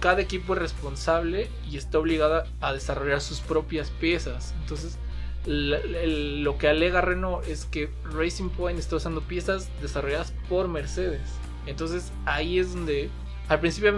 [0.00, 4.54] cada equipo es responsable y está obligada a desarrollar sus propias piezas.
[4.62, 4.98] Entonces,
[5.46, 10.68] la- el- lo que alega Renault es que Racing Point está usando piezas desarrolladas por
[10.68, 11.22] Mercedes.
[11.66, 13.08] Entonces, ahí es donde
[13.48, 13.92] al principio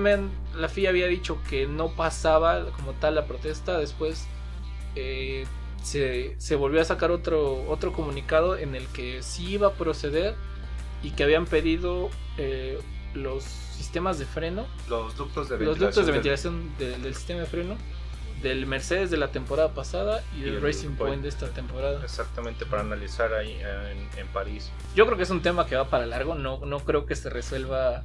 [0.55, 4.27] la FIA había dicho que no pasaba como tal la protesta, después
[4.97, 5.47] eh,
[5.83, 10.35] se, se volvió a sacar otro, otro comunicado en el que sí iba a proceder
[11.03, 12.79] y que habían pedido eh,
[13.15, 15.81] los sistemas de freno, Los ductos de los ventilación.
[15.89, 17.77] ductos de ventilación del, del sistema de freno
[18.43, 20.99] del Mercedes de la temporada pasada y Y del el Racing Point.
[20.99, 22.03] Point de esta temporada.
[22.05, 24.71] Exactamente, para analizar ahí eh, en, en París.
[24.95, 27.31] Yo creo que es un tema que va para largo, no, no creo que se
[27.31, 28.05] resuelva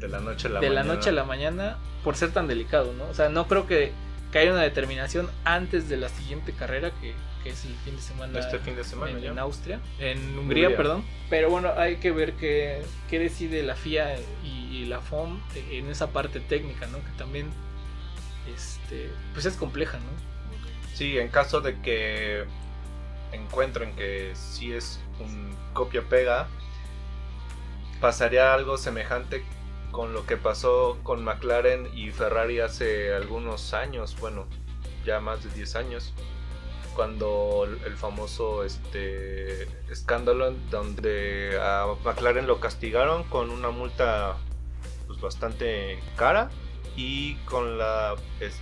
[0.00, 0.86] De la noche a la de mañana.
[0.88, 3.04] la noche a la mañana por ser tan delicado, ¿no?
[3.04, 3.92] O sea, no creo que,
[4.32, 8.02] que haya una determinación antes de la siguiente carrera, que, que es el fin de
[8.02, 10.76] semana, Este fin de semana en, en Austria, en Hungría, Hungría.
[10.76, 11.04] perdón.
[11.30, 15.88] Pero bueno, hay que ver qué, qué decide la FIA y, y la FOM en
[15.90, 16.98] esa parte técnica, ¿no?
[16.98, 17.46] Que también
[18.54, 20.26] este, pues es compleja, ¿no?
[20.94, 22.44] Sí, en caso de que
[23.32, 26.48] encuentren que sí es un copia-pega,
[28.00, 29.44] pasaría algo semejante
[29.90, 34.46] con lo que pasó con McLaren y Ferrari hace algunos años, bueno,
[35.04, 36.12] ya más de 10 años,
[36.94, 44.36] cuando el famoso este escándalo donde a McLaren lo castigaron con una multa
[45.06, 46.50] pues, bastante cara
[46.96, 48.60] y con la es-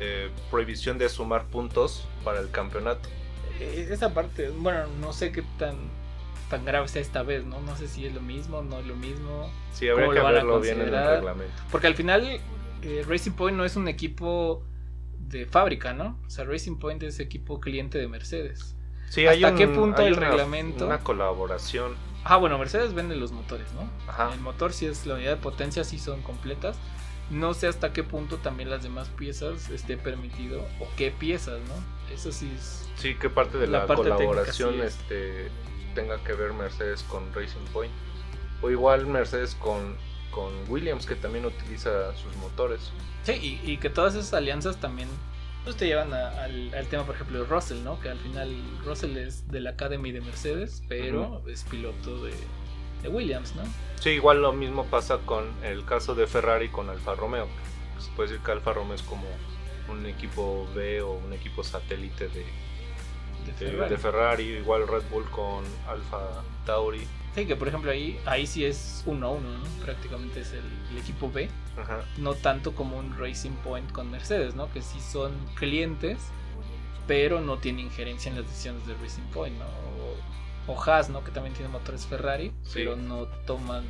[0.00, 3.08] eh, prohibición de sumar puntos para el campeonato.
[3.60, 5.76] Eh, Esa parte, bueno, no sé qué tan
[6.48, 7.60] tan grave sea esta vez, ¿no?
[7.62, 9.50] No sé si es lo mismo, no es lo mismo.
[9.72, 11.14] Sí, habría ¿Cómo que lo van a bien en el considerar?
[11.16, 11.62] reglamento.
[11.70, 12.40] Porque al final
[12.82, 14.62] eh, Racing Point no es un equipo
[15.18, 16.18] de fábrica, ¿no?
[16.26, 18.76] O sea, Racing Point es equipo cliente de Mercedes.
[19.08, 20.84] Sí, ¿Hasta hay un- qué punto hay el una- reglamento?
[20.86, 21.94] Una colaboración.
[22.24, 23.88] Ah, bueno, Mercedes vende los motores, ¿no?
[24.06, 24.32] Ajá.
[24.34, 26.76] El motor sí es la unidad de potencia, sí son completas.
[27.32, 32.14] No sé hasta qué punto también las demás piezas esté permitido o qué piezas, ¿no?
[32.14, 32.88] Eso sí es...
[32.96, 35.48] Sí, que parte de La la, parte técnica, colaboración sí este,
[35.94, 37.92] tenga que ver Mercedes con Racing Point.
[38.60, 39.96] O igual Mercedes con,
[40.30, 42.92] con Williams, que también utiliza sus motores.
[43.24, 43.32] Sí,
[43.64, 45.08] y, y que todas esas alianzas también
[45.64, 47.98] pues, te llevan a- al, al tema, por ejemplo, de Russell, ¿no?
[48.00, 52.34] Que al final Russell es de la Academy de Mercedes, pero es piloto de,
[53.02, 53.62] de Williams, ¿no?
[54.00, 57.48] Sí, igual lo mismo pasa con el caso de Ferrari con Alfa Romeo.
[57.98, 59.26] Se puede decir que Alfa Romeo es como
[59.88, 62.44] un equipo B o un equipo satélite de,
[63.58, 63.90] Ferrari.
[63.90, 64.44] de Ferrari.
[64.58, 67.06] Igual Red Bull con Alfa Tauri.
[67.34, 69.64] Sí, que por ejemplo ahí, ahí sí es uno a uno, ¿no?
[69.84, 71.48] Prácticamente es el, el equipo B,
[71.80, 72.04] Ajá.
[72.18, 74.70] no tanto como un Racing Point con Mercedes, ¿no?
[74.70, 76.18] Que sí son clientes,
[77.06, 79.64] pero no tienen injerencia en las decisiones de Racing Point, ¿no?
[80.66, 81.24] O, Haas, ¿no?
[81.24, 82.72] Que también tiene motores Ferrari, Sí.
[82.74, 83.84] pero no toman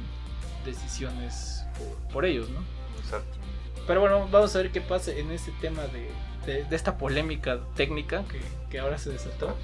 [0.65, 2.61] decisiones por, por ellos, ¿no?
[3.03, 3.39] Exacto.
[3.87, 6.09] Pero bueno, vamos a ver qué pasa en este tema de,
[6.47, 9.57] de- de esta polémica técnica que, que ahora se desató.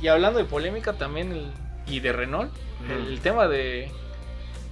[0.00, 1.52] Y hablando de polémica también el-
[1.86, 2.50] y de Renault,
[2.88, 3.90] el, tema de,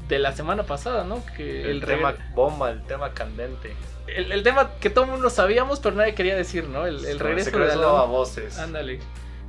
[0.08, 1.22] de la semana pasada, ¿no?
[1.36, 3.74] Que El, el, tema regre- bomba, el tema candente.
[4.06, 6.86] el, el tema que todo el mundo sabíamos, pero nadie quería decir, ¿no?
[6.86, 8.58] El, regreso de secreto a voces.
[8.58, 9.00] Ándale.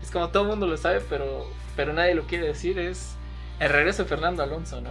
[0.02, 1.46] Es como todo el mundo lo sabe, pero,
[1.78, 2.78] pero nadie lo quiere decir.
[2.80, 3.16] Es
[3.62, 4.90] el regreso de Fernando Alonso, ¿no?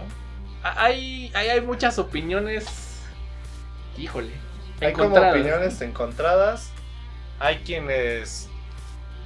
[0.63, 2.65] A- Hay, hay, hay muchas opiniones.
[3.97, 4.31] Híjole.
[4.81, 6.71] Hay como opiniones encontradas.
[7.39, 8.49] Hay quienes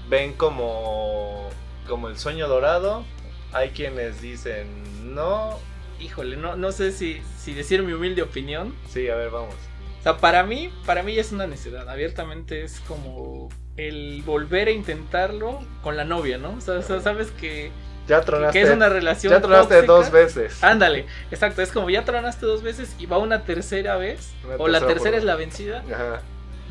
[0.09, 1.49] ven como,
[1.87, 3.05] como el sueño dorado.
[3.53, 5.57] Hay quienes dicen no.
[5.99, 8.75] Híjole, no, no sé si, si decir mi humilde opinión.
[8.89, 9.53] Sí, a ver, vamos.
[9.99, 11.87] O sea, para mí, para mí es una necesidad.
[11.87, 16.51] Abiertamente es como el volver a intentarlo con la novia, ¿no?
[16.53, 17.71] O sea, o sea, sabes que,
[18.07, 18.61] Ya que tronaste.
[18.61, 19.31] es una relación.
[19.33, 19.93] ya tronaste tóxica.
[19.93, 20.63] dos veces.
[20.63, 21.61] Ándale, exacto.
[21.61, 24.33] Es como ya tronaste dos veces y va una tercera vez.
[24.45, 25.83] Una o la tercera por- es la vencida.
[25.93, 26.21] Ajá.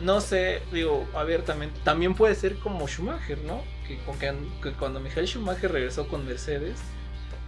[0.02, 1.78] No sé, digo, abiertamente.
[1.84, 3.62] También puede ser como Schumacher, ¿no?
[3.86, 6.78] Que, que, que cuando Michael Schumacher regresó con Mercedes,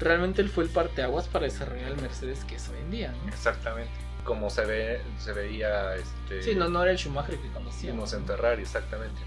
[0.00, 3.28] realmente él fue el parteaguas para desarrollar el Mercedes que es hoy en día, ¿no?
[3.28, 3.90] Exactamente.
[4.24, 6.42] Como se ve, se veía este.
[6.42, 8.12] Sí, no, no era el Schumacher que conocíamos.
[8.12, 9.20] En Ferrari, exactamente.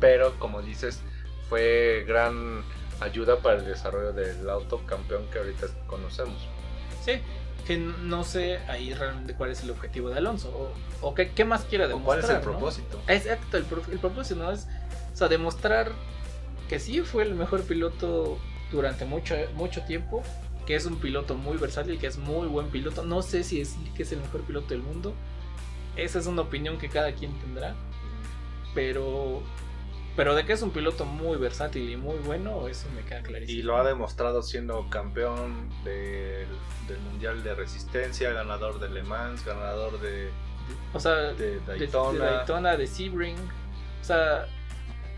[0.00, 1.00] Pero como dices,
[1.48, 2.62] fue gran
[3.00, 6.36] ayuda para el desarrollo del auto campeón que ahorita conocemos.
[7.04, 7.12] Sí,
[7.66, 10.48] que no sé ahí realmente cuál es el objetivo de Alonso
[11.02, 12.20] o, o qué, qué más quiere ¿O demostrar.
[12.20, 12.42] ¿Cuál es el ¿no?
[12.42, 13.00] propósito?
[13.08, 14.50] Exacto, el, pro- el propósito ¿no?
[14.52, 14.66] es
[15.12, 15.92] o sea, demostrar
[16.68, 18.38] que sí fue el mejor piloto
[18.70, 20.22] durante mucho, mucho tiempo,
[20.66, 23.02] que es un piloto muy versátil, que es muy buen piloto.
[23.02, 25.14] No sé si es que es el mejor piloto del mundo.
[25.96, 27.74] Esa es una opinión que cada quien tendrá.
[28.74, 29.42] Pero
[30.18, 33.56] pero de que es un piloto muy versátil y muy bueno, eso me queda clarísimo.
[33.56, 36.48] Y lo ha demostrado siendo campeón del,
[36.88, 40.30] del Mundial de Resistencia, ganador de Le Mans, ganador de,
[40.92, 42.18] O sea, de Daytona.
[42.24, 43.36] de Daytona, de Sebring.
[43.36, 44.46] O sea,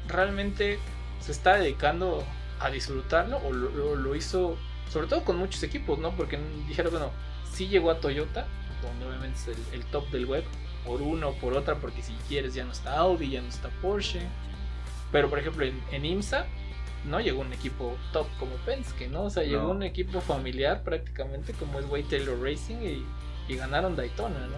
[0.07, 0.79] realmente
[1.21, 2.23] se está dedicando
[2.61, 4.59] a disfrutarlo o lo, lo- lo hizo,
[4.93, 6.11] sobre todo con muchos equipos, ¿no?
[6.15, 7.11] Porque dijeron, bueno,
[7.51, 8.47] sí llegó a Toyota,
[8.83, 10.45] donde obviamente es el, el top del web,
[10.85, 13.71] por una o por otra, porque si quieres ya no está Audi, ya no está
[13.81, 14.21] Porsche.
[15.13, 16.47] Pero por ejemplo en, en IMSA
[17.07, 19.25] no llegó un equipo top como Penske, ¿no?
[19.25, 19.71] O sea, llegó No.
[19.71, 23.05] un equipo familiar prácticamente como es Way Taylor Racing y,
[23.49, 24.57] y ganaron Daytona, ¿no?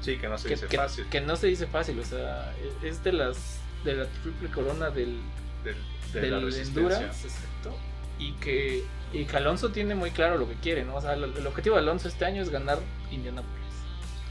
[0.00, 1.06] Sí, que no se que, dice que- fácil.
[1.10, 4.90] que no se dice fácil, o sea, e- es de las de la triple corona
[4.90, 5.18] del,
[5.64, 5.76] del-
[6.12, 6.38] de del la.
[6.62, 7.76] Endurance, exacto,
[8.18, 10.94] y que y que Alonso tiene muy claro lo que quiere, ¿no?
[10.96, 12.78] O sea, el, el objetivo de Alonso este año es ganar
[13.10, 13.74] Indianapolis,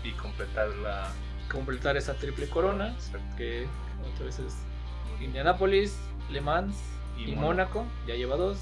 [0.06, 1.12] Y completar la.
[1.52, 2.96] completar esa triple corona,
[3.38, 3.68] que
[4.14, 4.54] otra vez es
[5.22, 5.98] Indianapolis,
[6.30, 6.76] Le Mans
[7.18, 7.80] Y y, Mónaco.
[7.84, 8.58] Mónaco, ya lleva dos,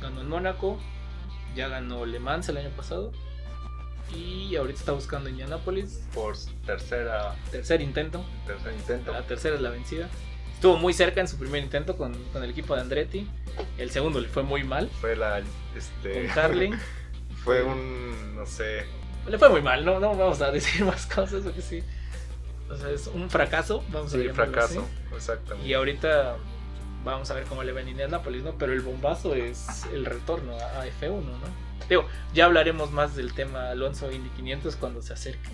[0.00, 0.78] ganó en Mónaco,
[1.54, 3.12] ya ganó Le Mans el año pasado.
[4.14, 8.24] Y ahorita está buscando Indianapolis, Por tercera, tercer intento.
[8.46, 9.12] tercer intento.
[9.12, 10.08] La tercera es la vencida.
[10.52, 13.28] Estuvo muy cerca en su primer intento con, con el equipo de Andretti.
[13.78, 15.40] El segundo le fue muy mal Fue la.
[15.76, 16.78] Este, con Carlin.
[17.44, 18.34] fue un.
[18.34, 18.84] No sé.
[19.28, 21.82] le fue muy mal, no, no vamos a decir más cosas porque sí.
[22.70, 24.80] O sea, es un fracaso, vamos a Sí, llamarlo fracaso.
[25.08, 25.14] así.
[25.16, 25.68] Exactamente.
[25.68, 26.36] Y ahorita
[27.04, 28.52] vamos a ver cómo le va en Indianapolis, ¿no?
[28.58, 31.70] Pero el bombazo es el retorno a, a F1, ¿no?
[31.88, 35.48] Digo, ya hablaremos más del tema Alonso Indy 500 cuando se acerque.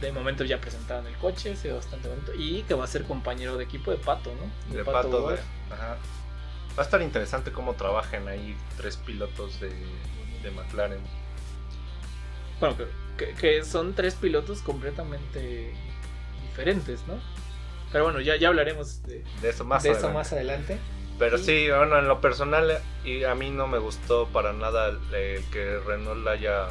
[0.00, 2.32] De momento ya presentaron el coche, se ve bastante bonito.
[2.34, 4.74] Y que va a ser compañero de equipo de Pato, ¿no?
[4.76, 5.38] de pato, de-
[5.70, 5.96] Ajá.
[6.76, 9.68] va a estar interesante cómo trabajen ahí tres pilotos de,
[10.42, 11.00] de McLaren.
[12.60, 15.72] Bueno, que, que- que son tres pilotos completamente
[16.42, 17.14] diferentes, ¿no?
[17.92, 20.18] Pero bueno, ya, ya hablaremos de, De eso más de eso adelante.
[20.18, 20.78] más adelante.
[21.18, 21.44] Pero Sí.
[21.44, 25.78] sí, bueno, en lo personal, y a mí no me gustó para nada el, que
[25.86, 26.66] Renault haya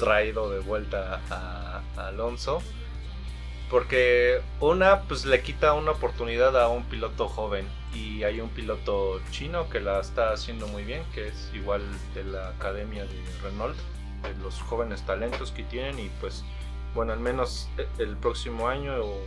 [0.00, 2.62] traído de vuelta a, a Alonso.
[3.70, 7.66] Porque una, pues le quita una oportunidad a un piloto joven.
[7.94, 11.82] Y hay un piloto chino que la está haciendo muy bien, que es igual
[12.14, 13.76] de la academia de Renault,
[14.24, 15.98] de los jóvenes talentos que tienen.
[15.98, 16.44] Y pues,
[16.94, 19.18] bueno, al menos e- el próximo año o,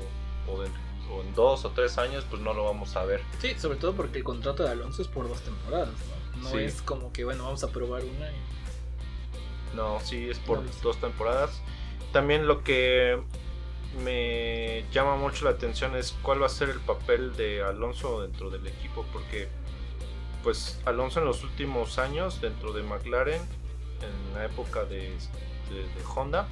[0.51, 0.71] o en,
[1.11, 3.21] o en dos o tres años, pues no lo vamos a ver.
[3.39, 5.89] Sí, sobre todo porque el contrato de Alonso es por dos temporadas,
[6.35, 6.41] ¿no?
[6.43, 6.57] No Sí.
[6.59, 9.75] es como que, bueno, vamos a probar una y...
[9.75, 11.61] No, sí, es por No dos temporadas.
[12.13, 13.19] También lo que
[14.03, 18.49] me llama mucho la atención es cuál va a ser el papel de Alonso dentro
[18.49, 19.49] del equipo, porque
[20.43, 23.41] pues Alonso en los últimos años dentro de McLaren,
[24.01, 24.99] en la época de,
[25.69, 26.47] de- de Honda,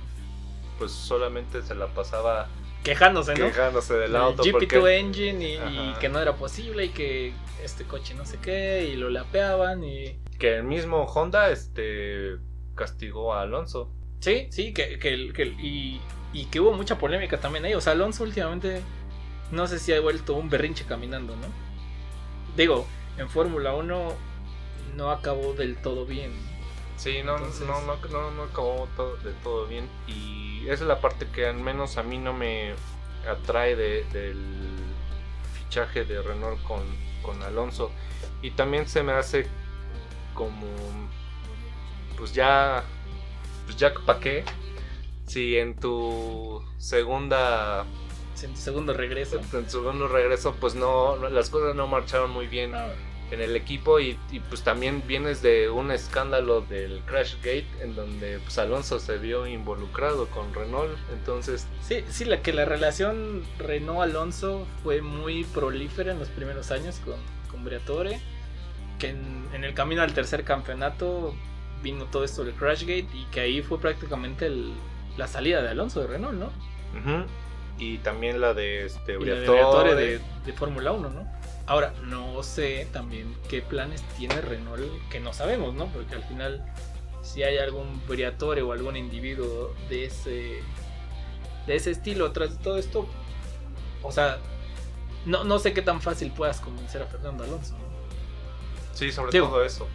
[0.79, 2.47] pues solamente se la pasaba
[2.83, 3.47] Quejándose, ¿no?
[3.47, 4.43] quejándose del El auto.
[4.43, 8.89] GP2 porque- Engine y, que no era posible y que este coche no sé qué
[8.91, 10.19] y lo lapeaban y...
[10.37, 12.35] que el mismo Honda este
[12.75, 13.89] castigó a Alonso.
[14.19, 15.99] Sí, sí, que, que, el- que el- y,
[16.33, 17.73] y que hubo mucha polémica también ahí.
[17.73, 18.81] O sea, Alonso últimamente
[19.51, 21.47] no sé si ha vuelto un berrinche caminando, ¿no?
[22.57, 22.85] Digo,
[23.17, 24.13] en Fórmula 1
[24.95, 26.31] no acabó del todo bien.
[26.97, 29.89] Sí, no, Entonces- no, no, no, no acabó todo, de todo bien.
[30.07, 32.73] Y esa es la parte que al menos a mí no me
[33.29, 34.37] atrae de- del
[35.53, 36.81] fichaje de Renault con,
[37.21, 37.91] con Alonso.
[38.41, 39.47] Y también se me hace
[40.33, 40.65] como,
[42.17, 42.83] pues ya,
[43.65, 44.43] pues ya para qué.
[45.27, 47.85] Si en tu segunda,
[48.43, 49.37] En tu segundo regreso.
[49.39, 52.73] en tu segundo regreso, pues no, no- las cosas no marcharon muy bien
[53.31, 58.39] en el equipo y, y, pues también vienes de un escándalo del Crashgate en donde
[58.39, 64.67] pues Alonso se vio involucrado con Renault entonces Sí, sí, la que la relación Renault-Alonso
[64.83, 67.15] fue muy prolífera en los primeros años con,
[67.49, 68.19] con Briatore.
[68.99, 71.33] Que en, en el camino al tercer campeonato
[71.83, 74.73] vino todo esto del Crashgate y que ahí fue prácticamente el-
[75.17, 76.45] la salida de Alonso de Renault, ¿no?
[76.47, 77.25] ujú,
[77.77, 81.27] y también la de este Y la de Briatore, Briatore de, de Fórmula 1, ¿no?
[81.67, 85.87] Ahora, no sé también qué planes tiene Renault que no sabemos, ¿no?
[85.87, 86.63] Porque al final,
[87.23, 90.61] si hay algún Briatore o algún individuo de ese,
[91.65, 93.07] de ese estilo tras de todo esto,
[94.03, 94.37] o sea,
[95.25, 97.73] no, no sé qué tan fácil puedas convencer a Fernando Alonso.
[97.77, 97.85] ¿no?
[98.93, 99.87] sí sobre Digo, todo eso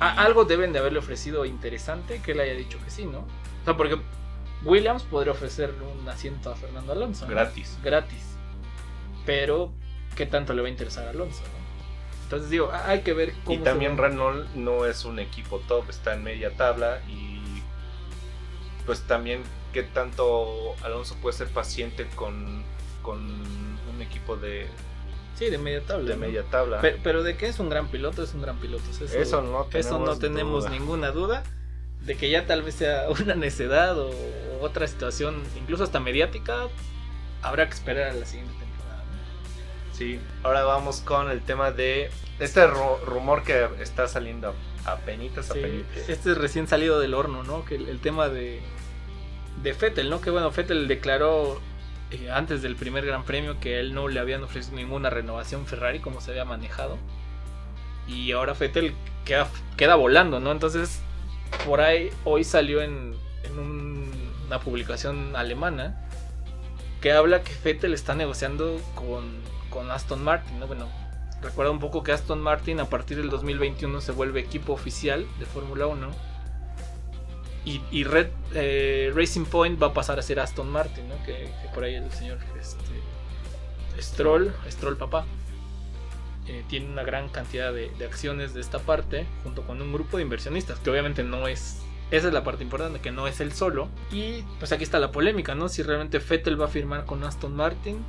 [0.00, 3.20] A- algo deben de haberle ofrecido interesante que él haya dicho que sí, ¿no?
[3.20, 3.98] O sea, porque
[4.64, 7.24] Williams podría ofrecerle un asiento a Fernando Alonso.
[7.24, 7.30] ¿no?
[7.30, 8.22] gratis gratis.
[9.24, 9.72] Pero,
[10.16, 11.42] ¿qué tanto le va a interesar a Alonso?
[11.42, 11.60] no?
[12.24, 13.54] Entonces digo, hay que ver cómo.
[13.56, 17.40] y se también va- Renault no es un equipo top está en media tabla y
[18.86, 19.42] pues también
[19.72, 22.62] qué tanto Alonso puede ser paciente con,
[23.02, 24.66] con un equipo de,
[25.36, 26.08] Sí, de media tabla.
[26.08, 26.20] de ¿no?
[26.20, 28.84] media tabla Pero, pero de que es un gran piloto, es un gran piloto.
[28.90, 30.70] Eso, Eso no eso no tenemos tenemos duda.
[30.72, 31.42] ninguna duda.
[32.04, 34.10] De que ya tal vez sea una necedad o
[34.60, 36.68] otra situación, incluso hasta mediática,
[37.42, 38.69] habrá que esperar a la siguiente temporada.
[40.42, 44.54] Ahora vamos con el tema de este ru- rumor que está saliendo
[44.86, 46.08] a penitas, a Sí, penitas.
[46.08, 47.64] este es recién salido del horno, ¿no?
[47.64, 48.60] Que el, el tema de,
[49.62, 50.20] de Fettel, ¿no?
[50.20, 51.60] Que bueno, Fettel declaró
[52.10, 56.00] eh, antes del primer Gran Premio que él no le habían ofrecido ninguna renovación Ferrari
[56.00, 56.96] como se había manejado.
[58.08, 60.50] Y ahora Fettel queda, queda volando, ¿no?
[60.50, 61.00] Entonces,
[61.66, 64.10] por ahí hoy salió en, en un-
[64.46, 66.08] una publicación alemana
[67.00, 69.24] que habla que Fettel está negociando con,
[69.70, 70.66] con Aston Martin, ¿no?
[70.66, 70.88] Bueno,
[71.40, 75.46] recuerda un poco que Aston Martin a partir del 2021 se vuelve equipo oficial de
[75.46, 76.10] Fórmula 1
[77.64, 81.22] y, Red eh, Racing Point va a pasar a ser Aston Martin, ¿no?
[81.24, 82.82] Que, por ahí el señor este,
[84.00, 85.24] Stroll, Stroll papá,
[86.48, 90.22] eh, tiene una gran cantidad de, acciones de esta parte junto con un grupo de
[90.22, 91.80] inversionistas que obviamente no es
[92.10, 93.88] esa es la parte importante, que no es él solo.
[94.10, 95.68] Y pues aquí está la polémica, ¿no?
[95.68, 98.04] Si realmente Vettel va a firmar con Aston Martin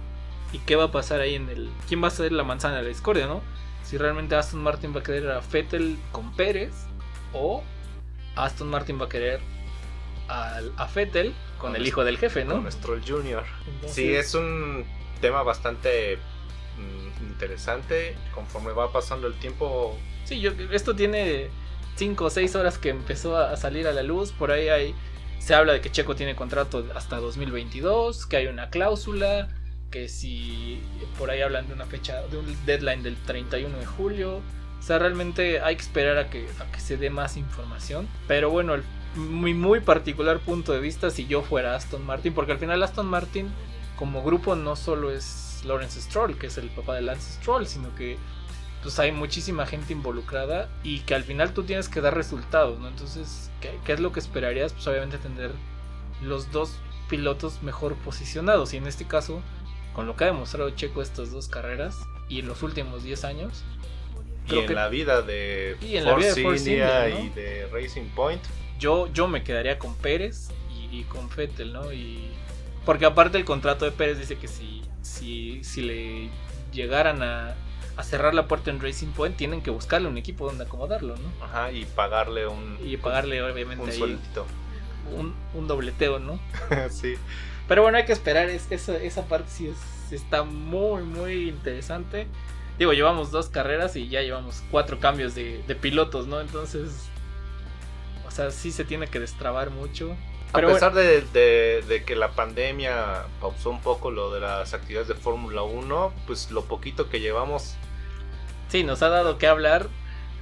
[0.53, 1.69] y qué va a pasar ahí en el...
[1.87, 3.41] ¿Quién va a ser la manzana de la discordia, ¿no?
[3.83, 6.71] Si realmente Aston Martin va a querer a Vettel con Pérez
[7.33, 7.63] o
[8.35, 9.39] Aston Martin va a querer
[10.27, 12.55] al- a Vettel con el hijo del jefe, ¿no?
[12.55, 13.43] Con Stroll Jr.
[13.67, 14.85] Entonces- Sí, es un
[15.19, 16.17] tema bastante
[16.77, 18.15] mm, interesante.
[18.33, 21.49] Conforme va pasando el tiempo, Sí, yo, esto tiene
[21.95, 24.31] 5 o 6 horas que empezó a a salir a la luz.
[24.31, 24.95] Por ahí hay,
[25.39, 29.49] se habla de que Checo tiene contrato hasta 2022, que hay una cláusula,
[29.91, 30.81] que si
[31.19, 34.37] por ahí hablan de una fecha, de un deadline del 31 de julio.
[34.79, 38.07] O sea, realmente hay que esperar a que, a que se dé más información.
[38.27, 38.83] Pero bueno, el,
[39.15, 43.05] mi muy particular punto de vista si yo fuera Aston Martin, porque al final Aston
[43.05, 43.51] Martin
[43.97, 47.93] como grupo no solo es Lawrence Stroll, que es el papá de Lance Stroll, sino
[47.95, 48.17] que
[48.81, 52.87] pues hay muchísima gente involucrada y que al final tú tienes que dar resultados, ¿no?
[52.87, 54.73] Entonces, ¿qué, qué es lo que esperarías?
[54.73, 55.51] Pues obviamente tener
[56.23, 56.79] los dos
[57.09, 59.41] pilotos mejor posicionados y en este caso,
[59.93, 61.97] con lo que ha demostrado Checo estas dos carreras
[62.29, 63.63] y en los últimos 10 años,
[64.49, 65.75] Y en que la vida de
[66.43, 67.19] Force India ¿no?
[67.25, 68.41] y de Racing Point,
[68.79, 71.91] yo, yo me quedaría con Pérez y, y con Fettel, ¿no?
[71.93, 72.31] Y,
[72.85, 76.29] porque aparte el contrato de Pérez dice que si, si, si le
[76.71, 77.55] llegaran a,
[77.97, 81.45] a cerrar la puerta en Racing Point, tienen que buscarle un equipo donde acomodarlo, ¿no?
[81.45, 84.19] ajá, y pagarle un, Y pagarle obviamente un ahí
[85.15, 86.39] un, un dobleteo, ¿no?
[86.89, 87.15] sí.
[87.71, 92.27] Pero bueno, hay que esperar, es, esa, esa parte sí es, está muy, muy interesante.
[92.77, 96.41] Digo, llevamos dos carreras y ya llevamos cuatro cambios de, de pilotos, ¿no?
[96.41, 97.07] Entonces,
[98.27, 100.17] o sea, sí se tiene que destrabar mucho.
[100.51, 104.41] Pero a bueno, pesar de, de- de que la pandemia pausó un poco lo de
[104.41, 107.75] las actividades de Fórmula 1, pues lo poquito que llevamos,
[108.67, 109.87] sí, nos ha dado que hablar,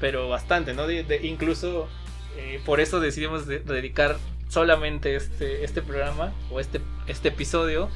[0.02, 0.88] pero bastante, ¿no?
[0.88, 1.90] De- incluso
[2.38, 4.18] eh, por eso decidimos de- dedicar
[4.50, 7.90] solamente este, este programa o este, este episodio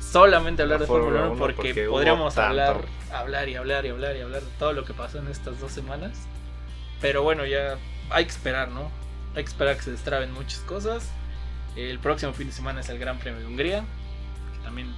[0.00, 2.82] solamente hablar La de Fórmula Fórmula 1 1, porque, podríamos hablar,
[3.12, 5.72] hablar y hablar y hablar y hablar de todo lo que pasó en estas dos
[5.72, 6.26] semanas.
[7.00, 7.78] Pero bueno, ya
[8.10, 8.90] hay que esperar, ¿no?
[9.34, 11.10] Hay que esperar que se destraben muchas cosas.
[11.76, 13.84] El próximo fin de semana es el Gran Premio de Hungría,
[14.54, 14.92] que también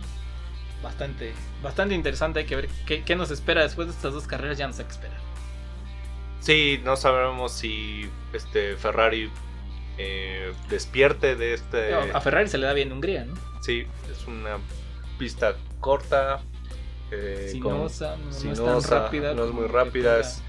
[0.82, 2.40] bastante, bastante interesante.
[2.40, 4.56] Hay que ver qué, qué nos espera después de estas dos carreras.
[4.56, 5.20] Ya no sé qué esperar.
[6.40, 9.30] sí, no sabemos si este Ferrari
[9.98, 11.94] eh, despierte de este...
[11.94, 13.34] A Ferrari se le da bien Hungría, ¿no?
[13.62, 14.58] Sí, es una
[15.18, 16.40] pista corta.
[17.10, 19.34] eh, con- no, no es tan rápida.
[19.34, 20.18] no es muy rápida.
[20.20, 20.42] es-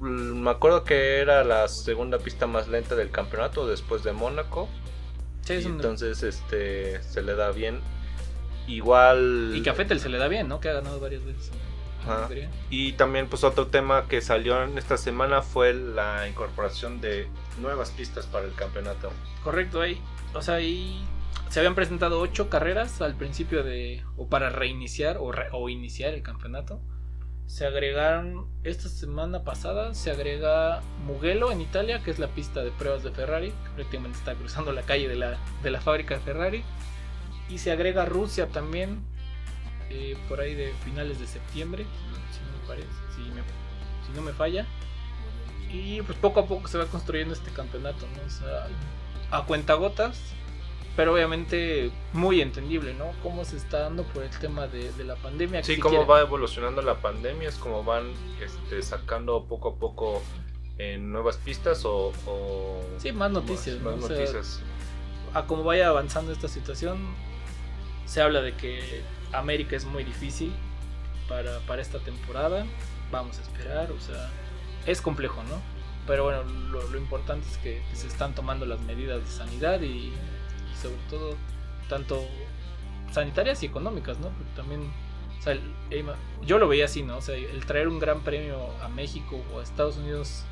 [0.00, 4.68] mm, me acuerdo que era la segunda pista más lenta del campeonato después de Mónaco.
[5.42, 7.80] Sí, es un- entonces este se le da bien.
[8.66, 9.52] Igual.
[9.54, 10.58] Y que a Vettel se le da bien, ¿no?
[10.60, 11.50] Que ha ganado varias veces
[12.06, 12.28] Ajá.
[12.70, 17.28] Y también pues otro tema que salió en esta semana fue la incorporación de
[17.60, 19.10] nuevas pistas para el campeonato.
[19.42, 20.00] Correcto, ahí.
[20.34, 21.04] O sea, ahí
[21.48, 24.02] se habían presentado ocho carreras al principio de.
[24.16, 26.80] o para reiniciar o, re- o iniciar el campeonato.
[27.46, 28.46] Se agregaron.
[28.64, 33.10] Esta semana pasada se agrega Mugello en Italia, que es la pista de pruebas de
[33.10, 36.64] Ferrari, que prácticamente está cruzando la calle de la, de la fábrica de Ferrari.
[37.50, 39.04] Y se agrega Rusia también,
[39.94, 41.84] eh, por ahí de finales de septiembre,
[42.32, 43.42] si no me parece, si, me-
[44.06, 44.66] si no me falla.
[45.72, 48.26] Y pues poco a poco se va construyendo este campeonato, ¿no?
[48.26, 48.68] O sea,
[49.30, 50.20] a cuentagotas,
[50.96, 53.06] pero obviamente muy entendible, ¿no?
[53.22, 55.62] Cómo se está dando por el tema de, de la pandemia.
[55.64, 59.74] Sí, si cómo quiere- va evolucionando la pandemia, es como van este, sacando poco a
[59.76, 60.22] poco
[60.78, 63.96] en nuevas pistas o, o Sí, más noticias, más, ¿no?
[63.96, 64.60] más O sea, noticias.
[65.34, 66.98] a cómo vaya avanzando esta situación,
[68.06, 69.02] se habla de que
[69.38, 70.52] América es muy difícil
[71.28, 72.66] para, para esta temporada.
[73.10, 74.30] Vamos a esperar, o sea,
[74.86, 75.60] es complejo, ¿no?
[76.06, 80.12] Pero bueno, lo, importante es que, se están tomando las medidas de sanidad y,
[80.80, 81.36] sobre todo
[81.88, 82.26] tanto
[83.12, 84.30] sanitarias y económicas, ¿no?
[84.56, 84.90] También,
[85.38, 85.74] o sea, el-
[86.44, 87.18] yo lo veía así, ¿no?
[87.18, 90.44] O sea, el traer un gran premio a México o a Estados Unidos,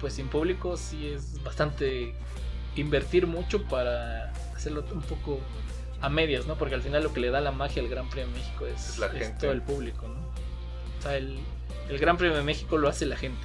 [0.00, 2.14] pues sin público, sí es bastante
[2.76, 5.40] invertir mucho para hacerlo un poco
[6.02, 6.56] a medias, ¿no?
[6.56, 8.90] Porque al final lo que le da la magia al Gran Premio de México es,
[8.90, 9.38] Es la es gente.
[9.40, 10.14] todo el público, ¿no?
[10.98, 11.38] O sea, el,
[11.88, 13.40] el Gran Premio de México lo hace la gente,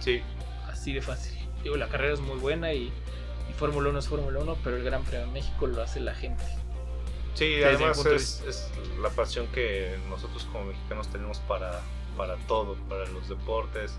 [0.00, 0.22] Sí,
[0.70, 1.36] así de fácil.
[1.62, 2.92] Digo, la carrera es muy buena y,
[3.50, 6.14] y Fórmula 1 es Fórmula 1, pero el Gran Premio de México lo hace la
[6.14, 6.44] gente.
[7.34, 8.70] sí, Desde además es, es
[9.02, 11.80] la pasión que nosotros como mexicanos tenemos para,
[12.16, 13.98] para todo, para los deportes,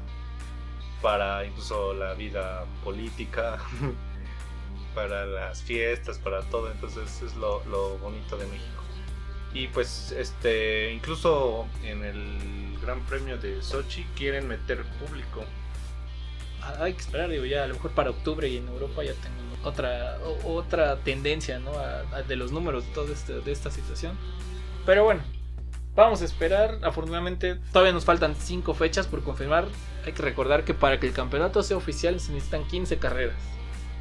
[1.01, 3.57] para incluso la vida política,
[4.97, 6.71] para las fiestas, para todo.
[6.71, 8.81] Entonces es lo, lo bonito de México.
[9.53, 15.43] Y pues este incluso en el Gran Premio de Sochi quieren meter público.
[16.63, 19.13] Ah, Hay que esperar, digo, ya a lo mejor para octubre y en Europa ya
[19.13, 19.37] tengo
[19.69, 21.71] otra, otra tendencia, ¿no?
[21.77, 24.17] A- a- de los números de toda este- de esta situación.
[24.85, 25.21] Pero bueno,
[25.95, 26.79] vamos a esperar.
[26.81, 29.65] Afortunadamente, todavía nos faltan 5 fechas por confirmar.
[30.05, 33.35] Hay que recordar que para que el campeonato sea oficial se necesitan 15 carreras.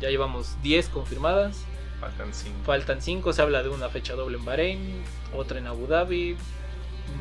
[0.01, 1.65] Ya llevamos 10 confirmadas.
[2.01, 2.59] Faltan cinco.
[2.65, 3.33] Faltan 5.
[3.33, 5.03] Se habla de una fecha doble en Bahrein,
[5.35, 6.37] otra en Abu Dhabi.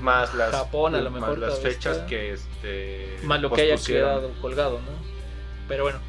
[0.01, 2.07] más las Japón a lo más mejor las todavía fechas está.
[2.07, 4.91] que este más lo que haya quedado colgado, ¿no?
[5.67, 5.99] Pero bueno,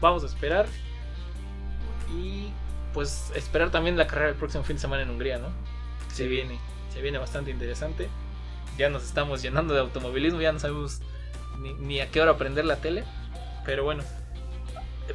[0.00, 0.66] vamos a esperar.
[2.16, 2.50] Y
[2.94, 5.48] pues esperar también la carrera el próximo fin de semana en Hungría, ¿no?
[6.12, 6.58] Se viene.
[6.92, 8.08] se viene bastante interesante.
[8.78, 11.00] Ya nos estamos llenando de automovilismo, ya no sabemos
[11.58, 13.04] ni, ni a qué hora prender la tele.
[13.64, 14.02] Pero bueno,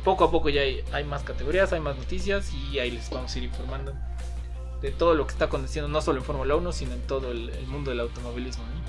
[0.03, 3.33] poco a poco ya hay, hay más categorías, hay más noticias y ahí les vamos
[3.33, 3.93] a ir informando
[4.81, 7.49] de todo lo que está aconteciendo, no solo en Fórmula 1, sino en todo el,
[7.49, 8.63] el mundo del automovilismo.
[8.63, 8.79] ¿no?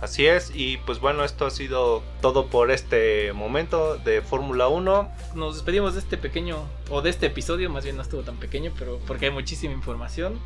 [0.00, 5.10] Así es, y pues bueno, esto ha sido todo por este momento de Fórmula 1.
[5.34, 6.56] Nos despedimos de este pequeño,
[6.90, 10.40] o de este episodio, más bien no estuvo tan pequeño, pero porque hay muchísima información.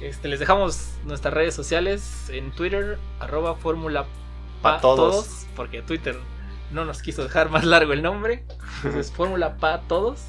[0.00, 4.06] Este, les dejamos nuestras redes sociales en Twitter, arroba Fórmula
[4.62, 5.46] Pa' todos.
[5.54, 6.18] porque Twitter
[6.70, 8.44] no nos quiso dejar más largo el nombre.
[8.84, 10.20] Entonces, Fórmula Pa' todos.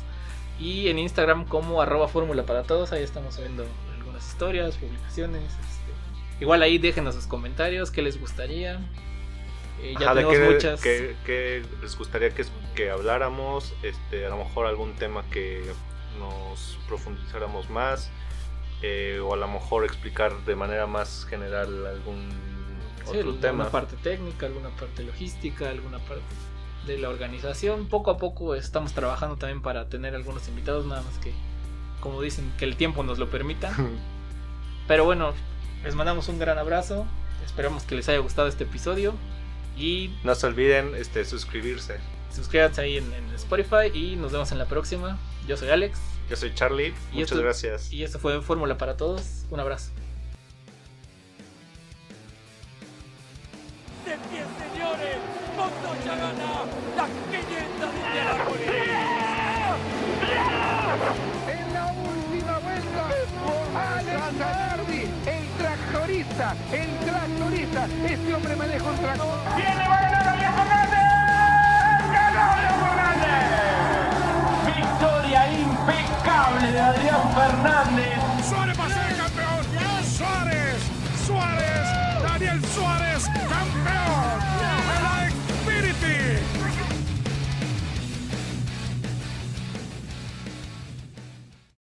[0.60, 2.92] Y en Instagram como arroba Fórmula para todos.
[2.92, 3.66] Ahí estamos subiendo
[3.98, 5.44] algunas historias, publicaciones.
[5.44, 6.42] este.
[6.42, 8.80] Igual ahí déjenos sus comentarios, qué les gustaría.
[9.82, 10.82] Eh, ya Ajá, tenemos qué, muchas.
[10.82, 12.44] qué- qué les gustaría que,
[12.76, 15.64] que habláramos, este, a lo mejor algún tema que
[16.20, 18.10] nos profundizáramos más,
[18.82, 22.30] eh, o a lo mejor explicar de manera más general algún
[23.12, 26.24] Sí, alguna parte técnica, alguna parte logística, alguna parte
[26.86, 27.88] de la organización.
[27.88, 31.34] Poco a poco estamos trabajando también para tener algunos invitados, nada más que,
[32.00, 33.76] como dicen, que el tiempo nos lo permita.
[34.88, 35.34] Pero bueno,
[35.84, 37.06] les mandamos un gran abrazo.
[37.46, 39.14] Esperamos que les haya gustado este episodio.
[39.78, 41.98] Y No se olviden este, suscribirse.
[42.34, 43.92] suscríbanse ahí en, en Spotify.
[43.94, 45.18] Y nos vemos en la próxima.
[45.48, 46.00] Yo soy Alex.
[46.30, 47.94] Yo soy Charlie, Y muchas esto- gracias.
[47.94, 49.46] Y esto fue Fórmula para Todos.
[49.50, 49.92] Un abrazo.
[66.38, 67.88] Tractorista, el tractorista.
[68.06, 69.40] Este hombre maneja un tractor.
[69.56, 71.00] ¡Viene, va a ganar Ariel Fernández!
[72.14, 73.46] ¡Ganó Ariel Fernández!
[74.76, 79.07] Victoria impecable de Adrián Fernández.